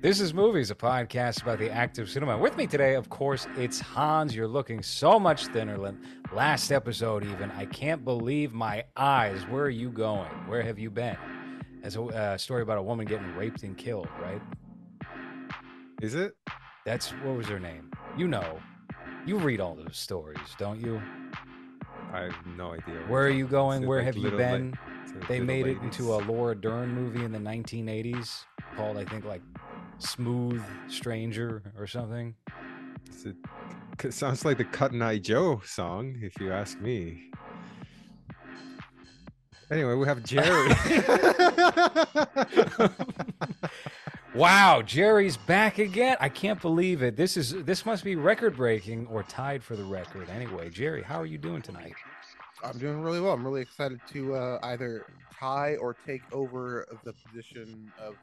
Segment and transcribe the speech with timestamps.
[0.00, 2.38] This is Movies, a podcast about the active cinema.
[2.38, 4.34] With me today, of course, it's Hans.
[4.34, 6.00] You're looking so much thinner than
[6.32, 7.50] last episode, even.
[7.50, 9.42] I can't believe my eyes.
[9.42, 10.30] Where are you going?
[10.48, 11.18] Where have you been?
[11.82, 14.40] As a uh, story about a woman getting raped and killed, right?
[16.00, 16.34] Is it?
[16.86, 17.90] That's what was her name?
[18.16, 18.58] You know.
[19.26, 21.00] You read all those stories, don't you?
[22.10, 23.02] I have no idea.
[23.06, 23.86] Where are you going?
[23.86, 24.78] Where like have you been?
[25.20, 28.44] La- They made it into a Laura Dern movie in the 1980s
[28.76, 29.42] called, I think, like
[30.00, 32.34] Smooth Stranger or something.
[33.08, 33.36] Is it,
[34.02, 37.30] it sounds like the Cotton Eye Joe song, if you ask me.
[39.70, 40.74] Anyway, we have Jerry.
[44.32, 46.16] Wow, Jerry's back again.
[46.20, 47.16] I can't believe it.
[47.16, 50.30] This is this must be record breaking or tied for the record.
[50.30, 51.94] Anyway, Jerry, how are you doing tonight?
[52.62, 53.32] I'm doing really well.
[53.32, 55.04] I'm really excited to uh, either
[55.36, 58.14] tie or take over the position of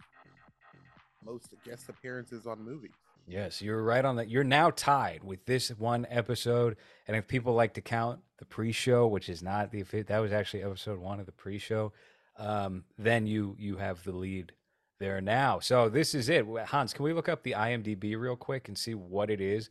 [1.27, 2.91] most guest appearances on movies.
[3.27, 4.29] Yes, you're right on that.
[4.29, 9.07] You're now tied with this one episode, and if people like to count the pre-show,
[9.07, 11.91] which is not the that was actually episode one of the pre-show,
[12.37, 14.53] um, then you you have the lead
[14.99, 15.59] there now.
[15.59, 16.45] So this is it.
[16.67, 19.69] Hans, can we look up the IMDb real quick and see what it is?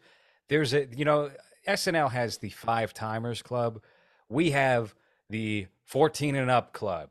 [0.49, 1.31] There's a you know
[1.67, 3.81] SNL has the five timers club.
[4.29, 4.95] We have
[5.31, 7.11] the 14 and up club.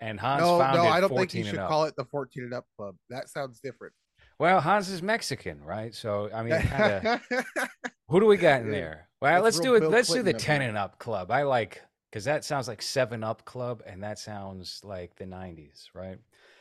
[0.00, 2.44] And Hans no, founded no, I don't 14 think you should call it the 14
[2.44, 2.96] and up club.
[3.10, 3.92] That sounds different.
[4.38, 5.94] Well, Hans is Mexican, right?
[5.94, 7.20] So I mean, kind of.
[8.08, 9.08] Who do we got in there?
[9.20, 9.80] Well, that's let's do it.
[9.80, 11.30] Bill Let's do the ten and up club.
[11.30, 15.88] I like because that sounds like seven up club, and that sounds like the '90s,
[15.94, 16.18] right?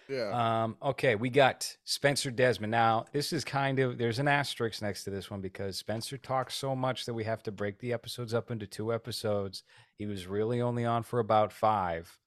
[0.10, 0.64] yeah.
[0.64, 2.72] Um, okay, we got Spencer Desmond.
[2.72, 6.56] Now, this is kind of there's an asterisk next to this one because Spencer talks
[6.56, 9.64] so much that we have to break the episodes up into two episodes.
[9.98, 12.18] He was really only on for about five,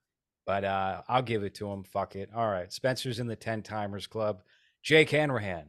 [0.49, 1.85] but uh, I'll give it to him.
[1.85, 2.31] Fuck it.
[2.35, 4.41] All right, Spencer's in the ten timers club.
[4.83, 5.67] Jake Hanrahan,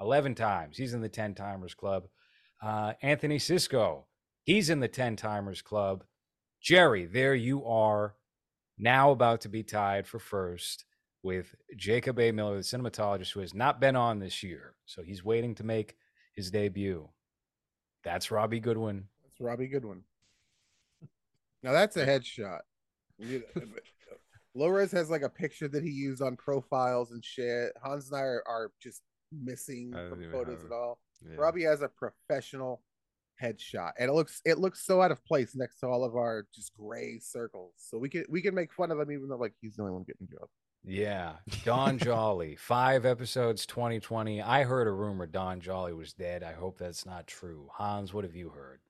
[0.00, 0.78] eleven times.
[0.78, 2.08] He's in the ten timers club.
[2.62, 4.06] Uh, Anthony Cisco,
[4.42, 6.04] he's in the ten timers club.
[6.62, 8.14] Jerry, there you are,
[8.78, 10.86] now about to be tied for first
[11.22, 12.32] with Jacob A.
[12.32, 14.74] Miller, the cinematologist who has not been on this year.
[14.86, 15.96] So he's waiting to make
[16.34, 17.10] his debut.
[18.04, 19.04] That's Robbie Goodwin.
[19.22, 20.02] That's Robbie Goodwin.
[21.62, 22.60] Now that's a headshot.
[24.54, 27.72] You- Lores has like a picture that he used on profiles and shit.
[27.82, 30.98] Hans and I are, are just missing from photos at all.
[31.22, 31.36] Yeah.
[31.36, 32.82] Robbie has a professional
[33.42, 36.46] headshot, and it looks it looks so out of place next to all of our
[36.54, 37.72] just gray circles.
[37.76, 39.94] So we can we can make fun of him even though like he's the only
[39.94, 40.48] one getting job.
[40.86, 41.36] Yeah.
[41.64, 42.56] Don Jolly.
[42.60, 44.42] Five episodes, 2020.
[44.42, 46.42] I heard a rumor Don Jolly was dead.
[46.42, 47.68] I hope that's not true.
[47.72, 48.80] Hans, what have you heard?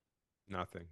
[0.48, 0.86] Nothing.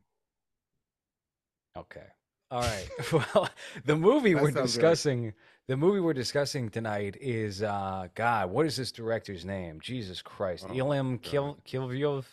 [1.76, 2.06] Okay.
[2.52, 2.88] All right.
[3.34, 3.48] well,
[3.86, 4.66] the movie we're sounds right.
[4.66, 5.32] discussing,
[5.68, 9.80] the movie we're discussing tonight is uh God, what is this director's name?
[9.80, 10.66] Jesus Christ.
[10.68, 12.26] Oh, Ilham Kil Kilviov.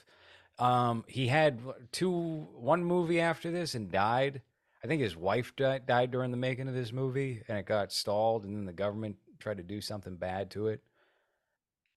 [0.58, 1.62] Um he had
[1.94, 2.12] two
[2.54, 4.42] one movie after this and died.
[4.84, 7.94] I think his wife died, died during the making of this movie and it got
[7.94, 10.82] stalled and then the government tried to do something bad to it.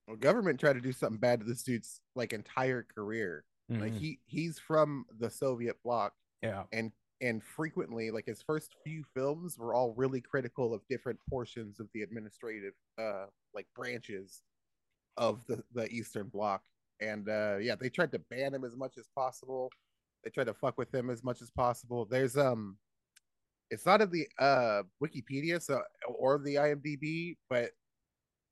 [0.06, 3.43] Well, government tried to do something bad to this dude's like entire career.
[3.69, 3.99] Like Mhm.
[3.99, 6.65] he he's from the Soviet bloc, yeah.
[6.72, 11.78] and and frequently like his first few films were all really critical of different portions
[11.81, 14.43] of the administrative uh like branches
[15.16, 16.62] of the the eastern bloc.
[17.00, 19.71] And uh yeah they tried to ban him as much as possible.
[20.25, 22.05] They tried to fuck with him as much as possible.
[22.05, 22.77] There's um
[23.71, 27.71] it's not in the uh wikipedia so or the imdb but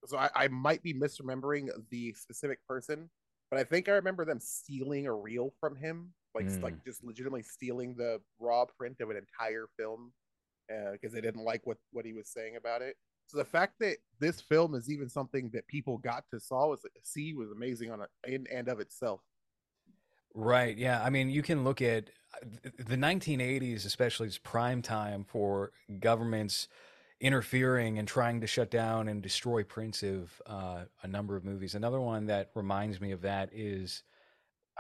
[0.07, 3.11] so I, I might be misremembering the specific person
[3.51, 6.63] but i think i remember them stealing a reel from him like Mm.
[6.63, 10.13] like just legitimately stealing the raw print of an entire film
[10.93, 12.97] because they didn't like what what he was saying about it
[13.27, 16.81] so the fact that this film is even something that people got to saw was
[17.03, 19.21] see was amazing on a, in and of itself
[20.35, 20.77] Right.
[20.79, 21.03] Yeah.
[21.03, 22.47] I mean, you can look at uh,
[22.79, 26.69] the 1980s, especially as prime time for governments
[27.21, 31.75] interfering and trying to shut down and destroy prints of uh, a number of movies.
[31.75, 34.05] Another one that reminds me of that is,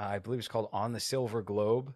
[0.00, 1.94] I believe it's called On the Silver Globe.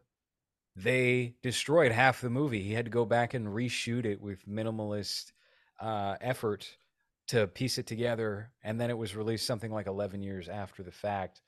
[0.77, 2.63] They destroyed half the movie.
[2.63, 5.33] He had to go back and reshoot it with minimalist
[5.81, 6.77] uh, effort
[7.29, 10.93] to piece it together, and then it was released something like 11 years after the
[10.93, 11.41] fact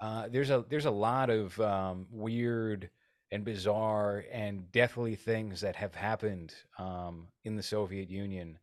[0.00, 2.88] uh, there's a there's a lot of um, weird
[3.30, 8.58] and bizarre and deathly things that have happened um, in the Soviet Union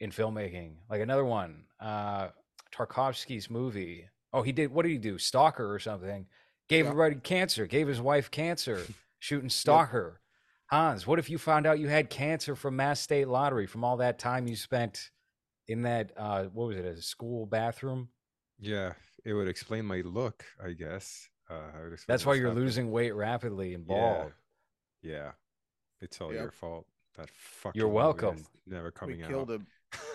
[0.00, 0.74] in filmmaking.
[0.88, 2.28] Like another one, uh,
[2.72, 4.08] Tarkovsky's movie.
[4.32, 4.70] Oh, he did.
[4.70, 5.18] What did he do?
[5.18, 6.26] Stalker or something?
[6.68, 6.90] Gave Yeah.
[6.90, 7.66] everybody cancer.
[7.66, 8.82] Gave his wife cancer.
[9.18, 10.20] shooting Stalker.
[10.70, 13.96] Hans, what if you found out you had cancer from mass state lottery from all
[13.96, 15.10] that time you spent
[15.66, 18.08] in that uh what was it a school bathroom
[18.60, 18.92] Yeah,
[19.24, 21.28] it would explain my look, I guess.
[21.50, 22.64] Uh, I would that's why you're happening.
[22.64, 23.94] losing weight rapidly and Yeah.
[23.94, 24.32] bald
[25.02, 25.30] Yeah,
[26.02, 26.42] it's all Yep.
[26.42, 26.86] your fault.
[27.16, 27.78] That fucking.
[27.78, 28.36] You're welcome.
[28.36, 29.66] is Never We coming killed out him.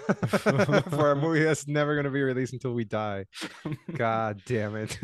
[0.91, 3.25] for a movie that's never gonna be released until we die.
[3.95, 4.99] God damn it.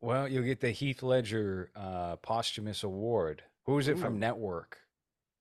[0.00, 4.78] Well you'll get the heath ledger uh posthumous award who is it from network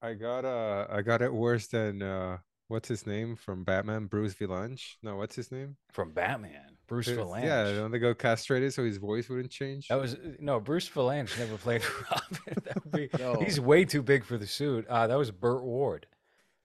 [0.01, 2.37] I got uh I got it worse than uh
[2.67, 4.97] what's his name from Batman, Bruce Vilanch.
[5.01, 5.77] No, what's his name?
[5.91, 7.43] from batman bruce Vilanch.
[7.43, 9.87] Yeah, don't they go castrated so his voice wouldn't change?
[9.89, 11.81] that was no bruce Vilanch never played
[12.11, 13.35] robin be, No.
[13.41, 16.07] he's way too big for the suit uh that was burt ward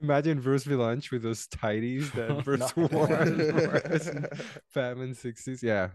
[0.02, 4.26] Imagine Bruce Vilanch with those tighties that Bruce in
[4.74, 5.62] Batman 60s.
[5.62, 5.90] Yeah.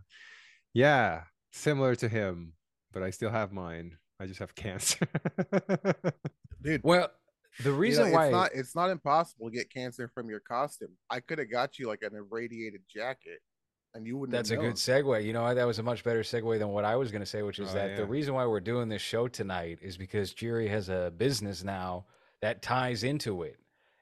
[0.74, 1.24] Yeah.
[1.52, 2.54] Similar to him,
[2.94, 3.98] but I still have mine.
[4.20, 5.08] I just have cancer.
[6.62, 7.10] Dude, well
[7.64, 10.40] the you know, reason it's why not it's not impossible to get cancer from your
[10.40, 10.92] costume.
[11.10, 13.40] I could have got you like an irradiated jacket,
[13.94, 14.34] and you wouldn't.
[14.34, 15.26] That's a good segue.
[15.26, 17.42] You know, that was a much better segue than what I was going to say,
[17.42, 20.68] which is Oh, that the reason why we're doing this show tonight is because Jerry
[20.68, 22.06] has a business now
[22.42, 23.58] that ties into it.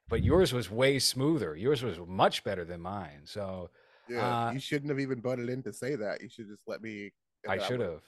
[0.10, 1.56] But yours was way smoother.
[1.56, 3.22] Yours was much better than mine.
[3.26, 3.70] So
[4.08, 6.22] Yeah, Uh, you shouldn't have even butted in to say that.
[6.22, 7.12] You should just let me.
[7.44, 8.02] And I should have.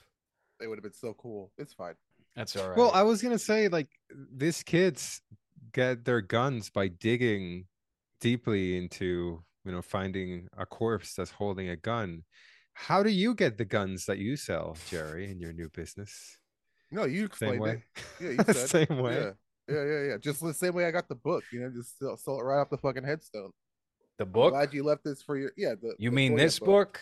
[0.62, 1.52] It would have been so cool.
[1.58, 1.94] It's fine.
[2.36, 2.78] That's all right.
[2.78, 3.88] Well, I was gonna say like
[4.34, 5.20] these kids
[5.72, 7.66] get their guns by digging
[8.20, 12.24] deeply into you know finding a corpse that's holding a gun.
[12.74, 16.38] How do you get the guns that you sell, Jerry, in your new business?
[16.90, 17.82] No, you Same explained it.
[18.20, 18.88] Yeah, you said.
[18.88, 19.14] Same way.
[19.14, 19.30] Yeah.
[19.68, 20.16] Yeah, yeah, yeah.
[20.18, 22.60] Just the same way I got the book, you know, just sell, sell it right
[22.60, 23.50] off the fucking headstone.
[24.18, 24.46] the book.
[24.46, 24.52] I'm book.
[24.52, 25.74] glad you left this for your yeah.
[25.80, 27.00] The, You the mean Goya this book?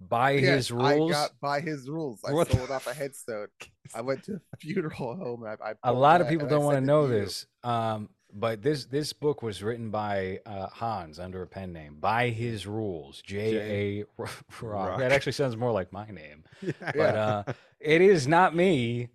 [0.00, 1.10] By Yes, his rules.
[1.10, 2.20] I got by his rules.
[2.24, 3.48] I What the- sold off a headstone.
[3.94, 5.44] I went to a funeral home.
[5.44, 7.08] I, I a lot of people don't want to know you.
[7.20, 11.96] this um but this this book was written by uh hans under a pen name
[11.98, 14.98] by his rules j.a rock Rock.
[14.98, 16.72] that actually sounds more like my name Yeah.
[16.94, 17.42] but uh
[17.80, 19.08] it is not me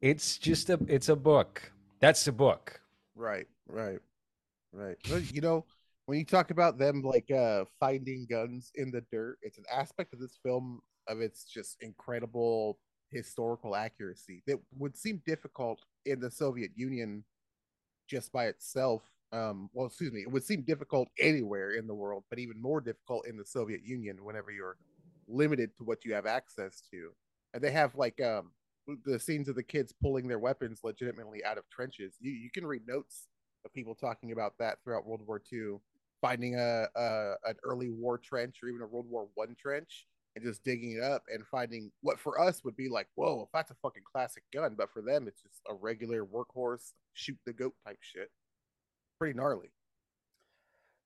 [0.00, 1.70] it's just a it's a book
[2.00, 2.80] that's the book
[3.14, 3.98] Right, right,
[4.72, 4.96] right.
[5.08, 5.64] But, you know,
[6.06, 10.12] when you talk about them like uh finding guns in the dirt, it's an aspect
[10.12, 12.78] of this film of its just incredible
[13.10, 17.24] historical accuracy that would seem difficult in the Soviet Union
[18.08, 19.02] just by itself.
[19.32, 22.80] Um, well, excuse me, it would seem difficult anywhere in the world, but even more
[22.80, 24.76] difficult in the Soviet Union whenever you're
[25.28, 27.10] limited to what you have access to.
[27.54, 28.52] And they have like um
[29.04, 32.16] the scenes of the kids pulling their weapons legitimately out of trenches.
[32.20, 33.26] You you can read notes
[33.64, 35.80] of people talking about that throughout World War II,
[36.20, 40.44] finding a, a an early war trench or even a World War One trench and
[40.44, 43.74] just digging it up and finding what for us would be like, whoa, that's a
[43.82, 47.98] fucking classic gun, but for them it's just a regular workhorse shoot the goat type
[48.02, 48.30] shit.
[49.18, 49.70] Pretty gnarly.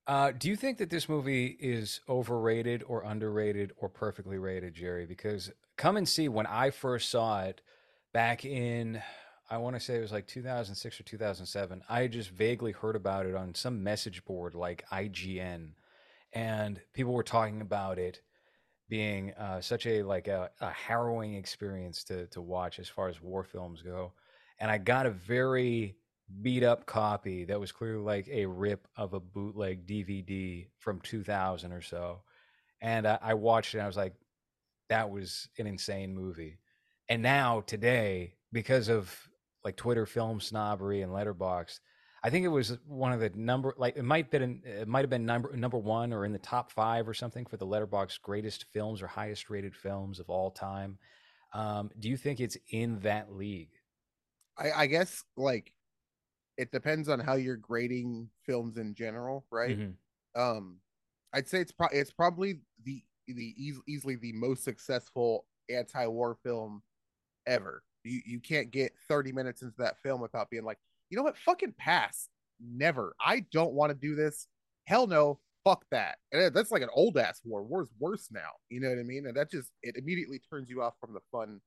[0.06, 5.06] uh do you think that this movie is overrated or underrated or perfectly rated jerry
[5.06, 7.60] because come and see when i first saw it
[8.12, 9.02] back in
[9.50, 11.82] I want to say it was like 2006 or 2007.
[11.88, 15.72] I just vaguely heard about it on some message board like IGN,
[16.32, 18.22] and people were talking about it
[18.88, 23.22] being uh, such a like a, a harrowing experience to to watch as far as
[23.22, 24.12] war films go.
[24.60, 25.96] And I got a very
[26.42, 31.72] beat up copy that was clearly like a rip of a bootleg DVD from 2000
[31.72, 32.22] or so.
[32.80, 34.14] And I, I watched it and I was like,
[34.90, 36.58] that was an insane movie.
[37.08, 39.29] And now today, because of
[39.64, 41.80] like Twitter film snobbery and Letterboxd,
[42.22, 45.10] I think it was one of the number like it might been it might have
[45.10, 48.66] been number number one or in the top five or something for the Letterboxd greatest
[48.72, 50.98] films or highest rated films of all time.
[51.52, 53.72] Um, do you think it's in that league?
[54.58, 55.72] I, I guess like
[56.56, 59.78] it depends on how you're grading films in general, right?
[59.78, 59.96] Mhm.
[60.34, 60.80] Um,
[61.32, 66.82] I'd say it's probably it's probably the the eas- easily the most successful anti-war film
[67.46, 67.84] ever.
[68.04, 70.78] You you can't get 30 minutes into that film without being like,
[71.10, 72.28] you know what, fucking pass.
[72.60, 73.14] Never.
[73.20, 74.46] I don't want to do this.
[74.86, 75.40] Hell no.
[75.64, 76.16] Fuck that.
[76.32, 77.62] And that's like an old ass war.
[77.62, 78.50] War's worse now.
[78.70, 79.26] You know what I mean?
[79.26, 81.60] And that just it immediately turns you off from the fun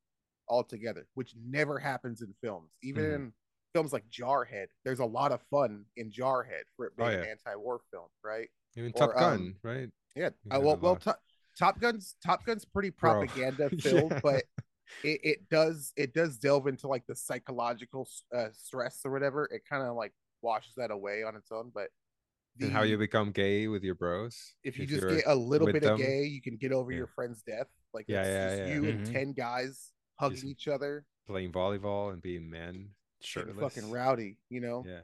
[0.50, 2.72] altogether, which never happens in films.
[2.82, 3.16] Even Mhm.
[3.16, 3.34] in
[3.74, 7.26] films like Jarhead, there's a lot of fun in Jarhead for it being Oh, an
[7.26, 8.50] anti-war film, right?
[8.76, 9.90] Even Or, Top Gun, um, right?
[10.16, 10.30] Yeah.
[10.52, 10.96] Uh, well, well.
[11.56, 13.26] Top, Gun's Top Gun's pretty Bro.
[13.26, 14.20] propaganda filled, Yeah.
[14.24, 14.44] but
[15.04, 19.46] it, it does it does delve into like the psychological uh, stress or whatever.
[19.52, 21.72] It kind of like washes that away on its own.
[21.74, 21.90] But
[22.62, 24.54] and how you become gay with your bros.
[24.64, 26.98] if you just get a little with bit of gay, you can get over Yeah.
[27.00, 27.68] your friend's death.
[27.94, 28.74] Like Yeah, it's yeah, just yeah.
[28.76, 29.12] you and Mhm.
[29.12, 32.90] ten guys hugging Just each other, playing volleyball and being men, getting
[33.22, 33.74] shirtless.
[33.74, 34.38] fucking rowdy.
[34.50, 35.02] You know, Yeah.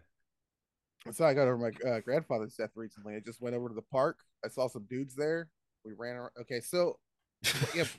[1.12, 3.16] So I got over my uh, grandfather's death recently.
[3.16, 4.20] I just went over to the park.
[4.46, 5.50] I saw some dudes there.
[5.86, 6.32] We ran around.
[6.42, 7.00] Okay, so
[7.76, 7.98] if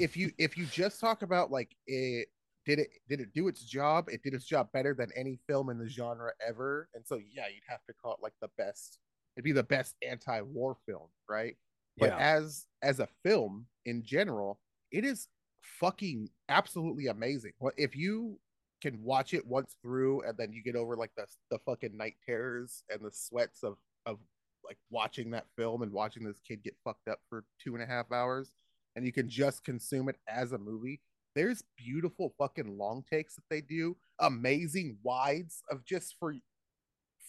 [0.00, 2.28] if you if you just talk about like it
[2.64, 4.08] did it did it do its job?
[4.10, 6.88] It did its job better than any film in the genre ever.
[6.94, 8.98] And so yeah, you'd have to call it like the best.
[9.36, 11.56] It'd be the best anti-war film, right?
[11.96, 12.18] But Yeah.
[12.18, 14.60] as as a film in general,
[14.92, 15.28] it is
[15.62, 17.52] fucking absolutely amazing.
[17.76, 18.38] If you
[18.80, 22.14] can watch it once through and then you get over like the the fucking night
[22.24, 24.18] terrors and the sweats of of
[24.64, 27.86] like watching that film and watching this kid get fucked up for two and a
[27.86, 28.52] half hours
[28.98, 31.00] and you can just consume it as a movie
[31.38, 36.34] there's beautiful fucking long takes that they do amazing wides of just for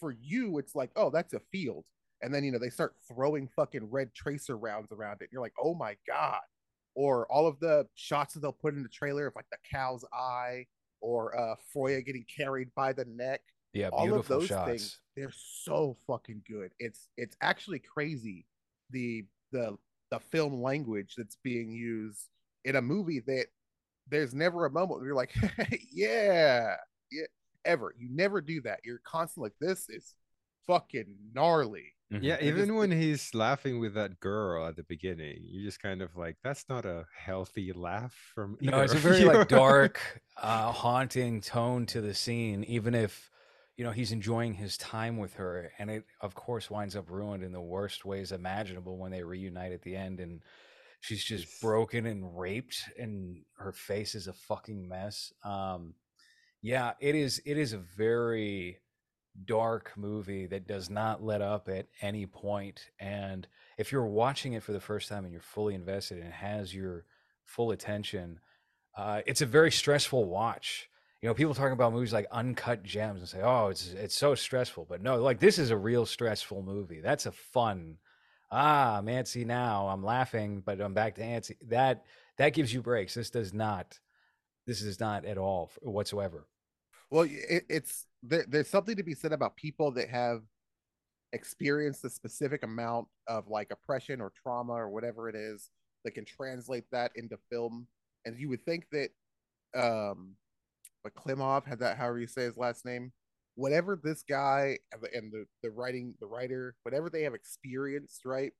[0.00, 1.84] for you it's like oh that's a field.
[2.22, 5.42] And then you know they start throwing fucking red tracer rounds around it and you're
[5.42, 6.40] like oh my god.
[6.96, 10.04] Or all of the shots that they'll put in the trailer of like the cow's
[10.12, 10.66] eye
[11.00, 13.42] or uh Florya getting carried by the neck.
[13.72, 14.68] Yeah, all of beautiful those shots.
[14.68, 16.72] things they're so fucking good.
[16.80, 18.46] It's it's actually crazy
[18.90, 19.76] the the
[20.10, 22.28] the film language that's being used
[22.64, 23.46] in a movie that
[24.08, 25.34] there's never a moment where you're like
[25.92, 26.74] yeah
[27.12, 27.22] yeah
[27.64, 30.14] ever you never do that you're constantly like this is
[30.66, 32.24] fucking gnarly Mhm.
[32.24, 35.80] Yeah, It even just- when he's laughing with that girl at the beginning, you just
[35.80, 38.58] kind of like, that's not a healthy laugh from.
[38.60, 40.00] No, it's a very like dark,
[40.36, 43.29] uh, haunting tone to the scene, even if
[43.80, 47.42] you know he's enjoying his time with her, and it of course winds up ruined
[47.42, 50.42] in the worst ways imaginable when they reunite at the end, and
[51.00, 55.32] she's just It's- broken and raped, and her face is a fucking mess.
[55.42, 55.94] Um,
[56.60, 57.40] yeah, it is.
[57.46, 58.80] It is a very
[59.46, 63.46] dark movie that does not let up at any point and
[63.78, 67.06] if you're watching it for the first time and you're fully invested and has your
[67.44, 68.40] full attention
[68.96, 70.89] uh, it's a very stressful watch
[71.20, 74.34] you know people talking about movies like uncut gems and say oh it's it's so
[74.34, 74.86] stressful.
[74.88, 77.00] But no like this is a real stressful movie.
[77.00, 77.98] That's a fun
[78.52, 82.04] ah i'm antsy now i'm laughing but i'm back to antsy that
[82.38, 83.14] that gives you breaks.
[83.14, 83.98] This does not
[84.66, 86.46] this is not at all whatsoever.
[87.10, 90.42] Well it, it's there, there's something to be said about people that have
[91.32, 95.70] experienced a specific amount of like oppression or trauma or whatever it is
[96.04, 97.86] that can translate that into film.
[98.24, 99.10] And you would think that
[99.74, 100.34] um
[101.02, 103.12] but Klimov had that however you say his last name.
[103.56, 108.24] Whatever this guy and the, and the the writing the writer whatever they have experienced
[108.24, 108.52] right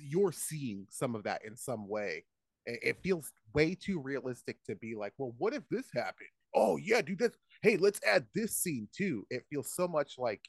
[0.00, 2.24] you're seeing some of that in some way.
[2.66, 6.28] It, it feels way too realistic to be like well what if this happened?
[6.54, 9.26] Oh yeah dude that's hey let's add this scene too.
[9.30, 10.42] It feels so much like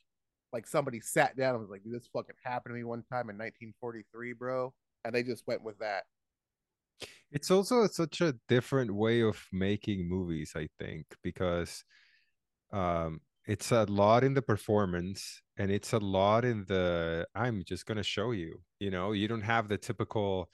[0.53, 3.29] like somebody sat down and was like, dude, this fucking happened to me one time
[3.29, 4.73] in 1943, bro.
[5.03, 6.03] And they just went with that.
[7.31, 11.83] It's also such a different way of making movies, I think, because
[12.73, 17.85] um it's a lot in the performance and it's a lot in the I'm just
[17.85, 18.61] gonna show you.
[18.79, 20.49] You know, you don't have the typical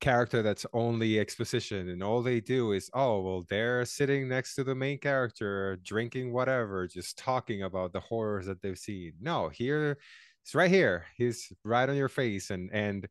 [0.00, 4.64] character that's only exposition and all they do is oh well they're sitting next to
[4.64, 9.96] the main character drinking whatever just talking about the horrors that they've seen no here
[10.42, 13.06] it's right here he's right on your face and and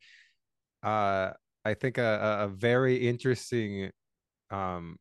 [0.84, 1.32] uh
[1.66, 3.92] i think a, a very interesting
[4.52, 4.98] um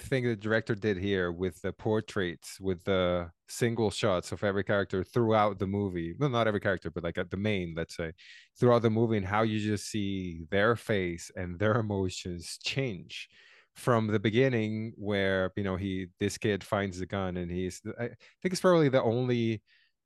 [0.00, 5.04] thing the director did here with the portraits with the single shots of every character
[5.04, 6.14] throughout the movie.
[6.18, 8.12] Well not every character but like at the main let's say
[8.58, 13.28] throughout the movie and how you just see their face and their emotions change
[13.74, 18.08] from the beginning where you know he this kid finds the gun and he's i
[18.42, 19.62] think it's probably the only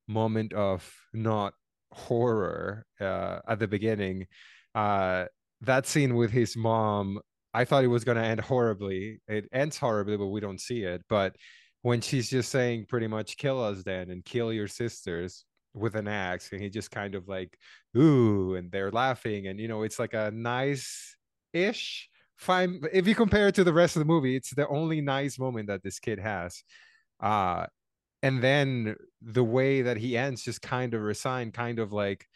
[0.07, 1.55] moment of not
[1.93, 4.27] horror uh at the beginning
[4.75, 5.25] uh
[5.67, 7.21] that scene with his mom
[7.55, 9.21] I thought it was going to end horribly.
[9.29, 11.03] It ends horribly, but we don't see it.
[11.09, 11.37] But
[11.83, 16.09] when she's just saying pretty much kill us then and kill your sisters with an
[16.09, 17.57] axe, and he just kind of like,
[17.97, 19.47] ooh, and they're laughing.
[19.47, 21.17] And, you know, it's like a nice
[21.53, 22.81] ish fine.
[22.93, 25.69] If you compare it to the rest of the movie, it's the only nice moment
[25.69, 26.65] that this kid has.
[27.21, 27.67] Uh,
[28.23, 32.27] and then the way that he ends just kind of resigned, kind of like,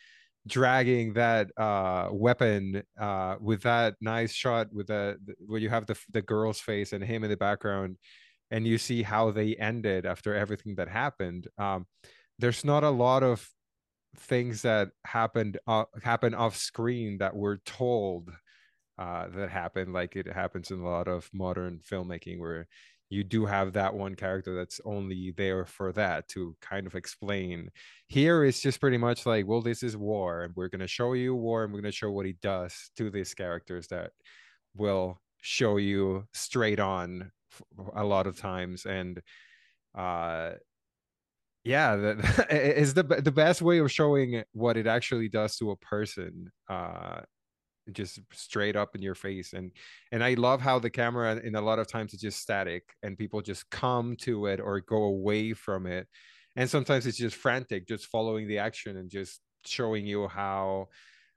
[0.49, 5.99] dragging that uh weapon uh with that nice shot with the where you have the
[6.12, 7.97] the girl's face and him in the background
[8.50, 11.87] and you see how they ended after everything that happened um
[12.38, 13.49] there's not a lot of
[14.17, 18.31] things that happened uh, happen off screen that were told
[18.99, 22.67] uh that happened like it happens in a lot of modern filmmaking where
[23.11, 27.71] you do have that one character that's only there for that to kind of explain.
[28.09, 31.35] Here it's just pretty much like, well, this is war, and we're gonna show you
[31.35, 34.12] war, and we're gonna show what he does to these characters that
[34.75, 37.31] will show you straight on
[37.95, 38.87] a lot of times.
[38.87, 39.21] And
[39.95, 40.55] uh
[41.65, 45.77] yeah that is the the best way of showing what it actually does to a
[45.77, 47.21] person uh
[47.92, 49.73] just straight up in your face and
[50.12, 53.18] and i love how the camera in a lot of times is just static and
[53.18, 56.07] people just come to it or go away from it
[56.57, 60.88] and sometimes it's just frantic just following the action and just showing you how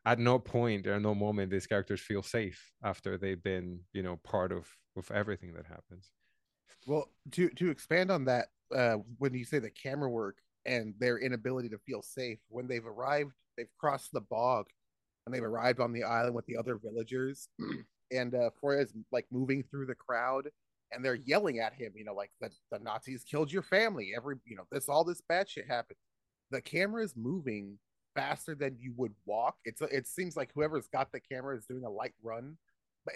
[0.05, 4.19] at no point or no moment these characters feel safe after they've been you know
[4.23, 4.67] part of
[4.97, 6.11] of everything that happens.
[6.87, 11.19] Well to to expand on that uh when you say the camera work and their
[11.19, 14.65] inability to feel safe when they've arrived they've crossed the bog
[15.25, 17.47] and they've arrived on the island with the other villagers.
[18.11, 20.49] and uh, Flores like moving through the crowd,
[20.91, 24.11] and they're yelling at him, you know, like the, the Nazis killed your family.
[24.15, 25.97] Every you know, this all this bad shit happened.
[26.51, 27.77] The camera is moving
[28.13, 29.55] faster than you would walk.
[29.65, 32.57] It's it seems like whoever's got the camera is doing a light run,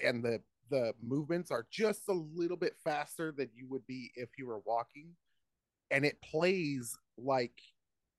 [0.04, 4.30] and the the movements are just a little bit faster than you would be if
[4.38, 5.10] you were walking,
[5.92, 7.60] and it plays like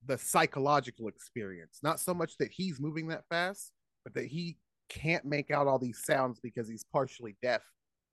[0.05, 1.81] the psychological experience.
[1.83, 3.73] Not so much that he's moving that fast,
[4.07, 4.57] but that he
[4.89, 7.61] can't make out all these sounds because he's partially deaf.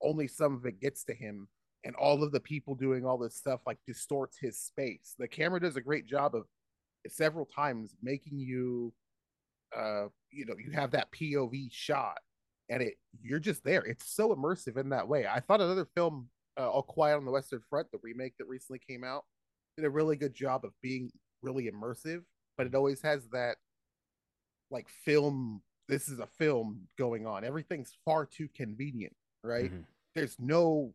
[0.02, 1.48] Only some of it gets to him,
[1.84, 5.14] and all of the people doing all this stuff like distorts his space.
[5.20, 6.46] The camera does a great job of
[7.08, 8.92] several times making you,
[9.78, 12.18] uh, you know, you have that POV shot,
[12.70, 13.86] and it you're just there.
[13.86, 15.28] It's so immersive in that way.
[15.28, 16.28] I thought another film,
[16.60, 19.26] uh, All Quiet on the Western Front, the remake that recently came out,
[19.78, 21.12] did a really good job of being
[21.44, 22.24] really immersive,
[22.58, 23.58] but it always has that
[24.72, 27.44] like film this is a film going on.
[27.44, 29.72] Everything's far too convenient, right?
[29.72, 29.82] Mm-hmm.
[30.16, 30.94] There's no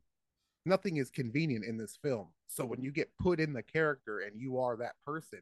[0.64, 2.28] nothing is convenient in this film.
[2.47, 5.40] So when you get put in the character and you are that person,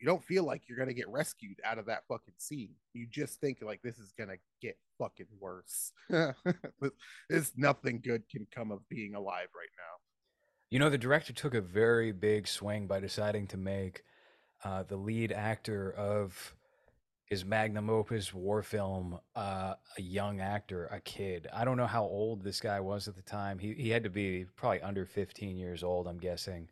[0.00, 2.74] you don't feel like you're gonna get rescued out of that fucking scene.
[2.92, 5.92] You just think like this is gonna get fucking worse.
[7.28, 9.92] There's nothing good can come of being alive right now.
[10.70, 14.02] You know, the director took a very big swing by deciding to make
[14.64, 16.54] uh, the lead actor of
[17.32, 21.48] his magnum opus war film uh, a young actor a kid.
[21.50, 23.58] I don't know how old this guy was at the time.
[23.58, 26.68] He, he had to be probably under 15 years old i'm guessing.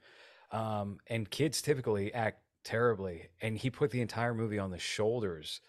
[0.53, 5.63] Um, and kids typically act terribly and he put the entire movie on the shoulders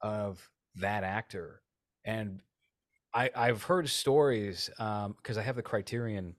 [0.00, 1.62] of that actor.
[2.04, 2.40] And
[3.14, 6.34] I, i've heard stories because um, i have the criterion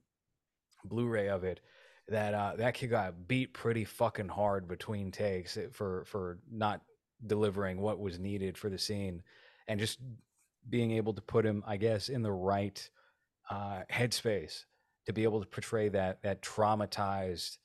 [0.84, 1.62] blu-ray of it
[2.10, 6.82] that uh, that kid got beat pretty fucking hard between takes for for not
[7.28, 9.22] delivering what was needed for the scene
[9.68, 10.00] and just
[10.70, 12.90] being able to put him i guess in the right
[13.50, 14.66] uh, headspace
[15.06, 17.58] to be able to portray that that traumatized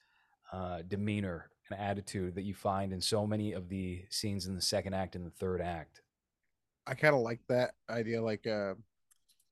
[0.52, 4.60] uh, demeanor and attitude that you find in so many of the scenes in the
[4.60, 6.02] second act and the third act.
[6.86, 8.74] I kind of like that idea like uh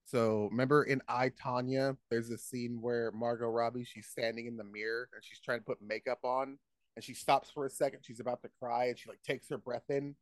[0.05, 4.64] so remember in I Tonya, there's a scene where Margot Robbie she's standing in the
[4.64, 6.59] mirror and she's trying to put makeup on
[6.97, 8.01] and she stops for a second.
[8.03, 10.17] She's about to cry, and she like takes her breath in,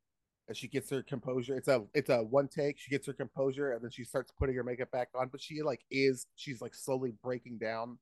[0.49, 1.57] and she gets her composure.
[1.57, 2.79] It's a it's a one take.
[2.79, 5.29] She gets her composure, and then she starts putting her makeup back on.
[5.31, 7.99] But she like is she's like slowly breaking down.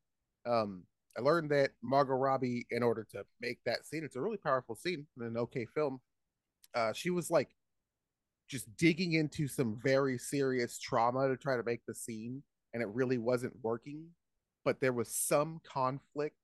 [0.46, 0.84] Um,
[1.16, 4.74] I learned that Margot Robbie, in order to make that scene, it's a really powerful
[4.74, 6.00] scene in an okay film.
[6.74, 7.50] Uh, she was like
[8.48, 12.88] just digging into some very serious trauma to try to make the scene, and it
[12.88, 14.06] really wasn't working.
[14.64, 16.36] But there was some conflict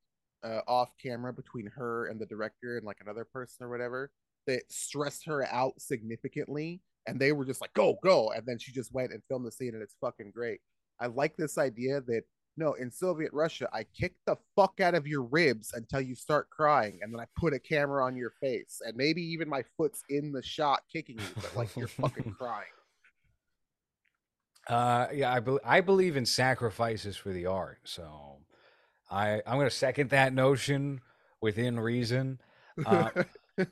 [0.44, 4.10] uh, off camera between her and the director and like another person or whatever
[4.46, 8.72] that stressed her out significantly and they were just like go go and then she
[8.72, 10.60] just went and filmed the scene and it's fucking great.
[11.00, 12.22] I like this idea that
[12.58, 16.50] no in soviet russia i kick the fuck out of your ribs until you start
[16.50, 20.02] crying and then i put a camera on your face and maybe even my foot's
[20.10, 22.66] in the shot kicking you but like you're fucking crying.
[24.66, 28.38] Uh yeah I, be- I believe in sacrifices for the art so
[29.10, 31.00] I I'm going to second that notion
[31.40, 32.40] within reason.
[32.84, 33.10] Uh,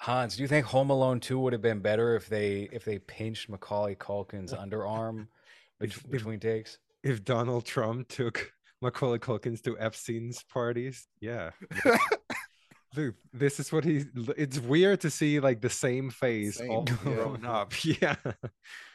[0.00, 2.98] Hans, do you think Home Alone 2 would have been better if they if they
[2.98, 5.28] pinched Macaulay Culkin's underarm
[5.80, 6.78] if, between takes?
[7.02, 11.50] If Donald Trump took Macaulay Culkin's to Epstein's parties, yeah.
[12.94, 14.04] Dude, this is what he.
[14.36, 16.96] It's weird to see like the same face same, all yeah.
[16.96, 17.72] grown up.
[17.84, 18.16] Yeah.
[18.24, 18.34] Does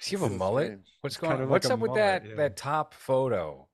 [0.01, 0.67] he have a mullet?
[0.67, 0.87] Strange.
[1.01, 1.41] What's going?
[1.41, 1.49] on?
[1.49, 2.35] What's like up with mullet, that yeah.
[2.35, 3.67] that top photo?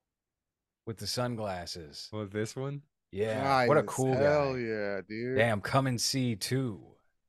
[0.86, 2.10] With the sunglasses.
[2.12, 2.82] Well, this one?
[3.12, 3.68] Yeah.
[3.68, 4.60] what a cool hell guy.
[4.60, 5.38] yeah, dude.
[5.38, 6.82] Damn, come and see too.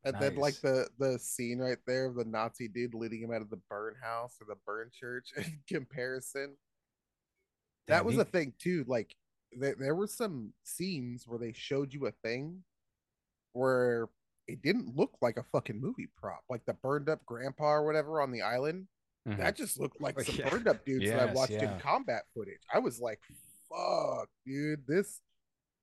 [0.04, 0.22] And nice.
[0.22, 3.50] then like the the scene right there of the Nazi dude leading him out of
[3.50, 6.56] the burn house or the burn church in comparison.
[7.86, 8.20] Damn, that was he...
[8.20, 8.84] a thing too.
[8.86, 9.14] Like
[9.52, 12.62] there, there were some scenes where they showed you a thing
[13.52, 14.08] where
[14.46, 18.20] it didn't look like a fucking movie prop, like the burned up grandpa or whatever
[18.20, 18.86] on the island.
[19.28, 19.40] Mm-hmm.
[19.40, 20.50] That just looked like some yeah.
[20.50, 21.74] burned up dudes yes, that I watched yeah.
[21.74, 22.60] in combat footage.
[22.72, 23.20] I was like,
[23.68, 25.20] fuck, dude, this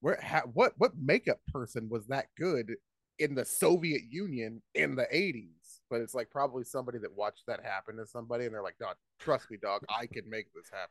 [0.01, 2.73] where ha, what what makeup person was that good
[3.19, 5.79] in the Soviet Union in the 80s?
[5.89, 8.95] But it's like probably somebody that watched that happen to somebody and they're like, "Dog,
[9.19, 10.89] trust me, dog, I can make this happen."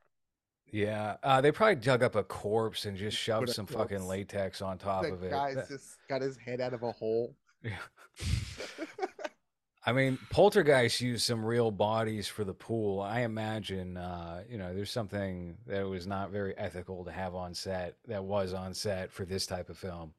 [0.73, 4.79] Yeah, uh, they probably dug up a corpse and just shoved some fucking latex on
[4.79, 5.31] top The of it.
[5.31, 7.35] guy's That- just got his head out of a hole.
[7.63, 7.79] yeah.
[9.87, 13.01] I mean, Poltergeist used some real bodies for the pool.
[13.01, 17.55] I imagine, uh, you know, there's something that was not very ethical to have on
[17.55, 20.13] set that was on set for this type of film.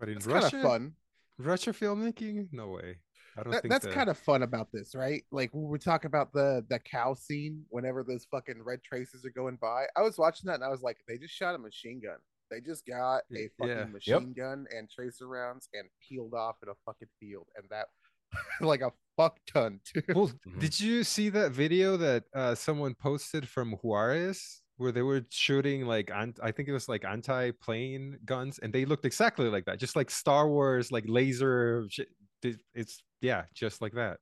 [0.00, 0.92] But in It's kind of Russia, fun.
[1.38, 2.48] Russia filmmaking?
[2.52, 2.96] No way.
[3.36, 5.22] I don't That, think that's that- kind of fun about this, right?
[5.30, 9.30] Like when we talk about the the cow scene, whenever those fucking red traces are
[9.30, 12.00] going by, I was watching that and I was like, they just shot a machine
[12.02, 12.16] gun.
[12.50, 13.84] They just got a fucking yeah.
[13.84, 17.86] machine gun and tracer rounds and peeled off in a fucking field, and that
[18.60, 20.02] like a fuck ton too.
[20.14, 20.60] Well, Mhm.
[20.60, 25.86] did you see that video that uh, someone posted from Juarez where they were shooting
[25.86, 29.78] like ant- I think it was like anti-plane guns, and they looked exactly like that,
[29.78, 31.86] just like Star Wars, like laser.
[31.90, 32.08] Shit.
[32.74, 34.18] It's yeah, just like that.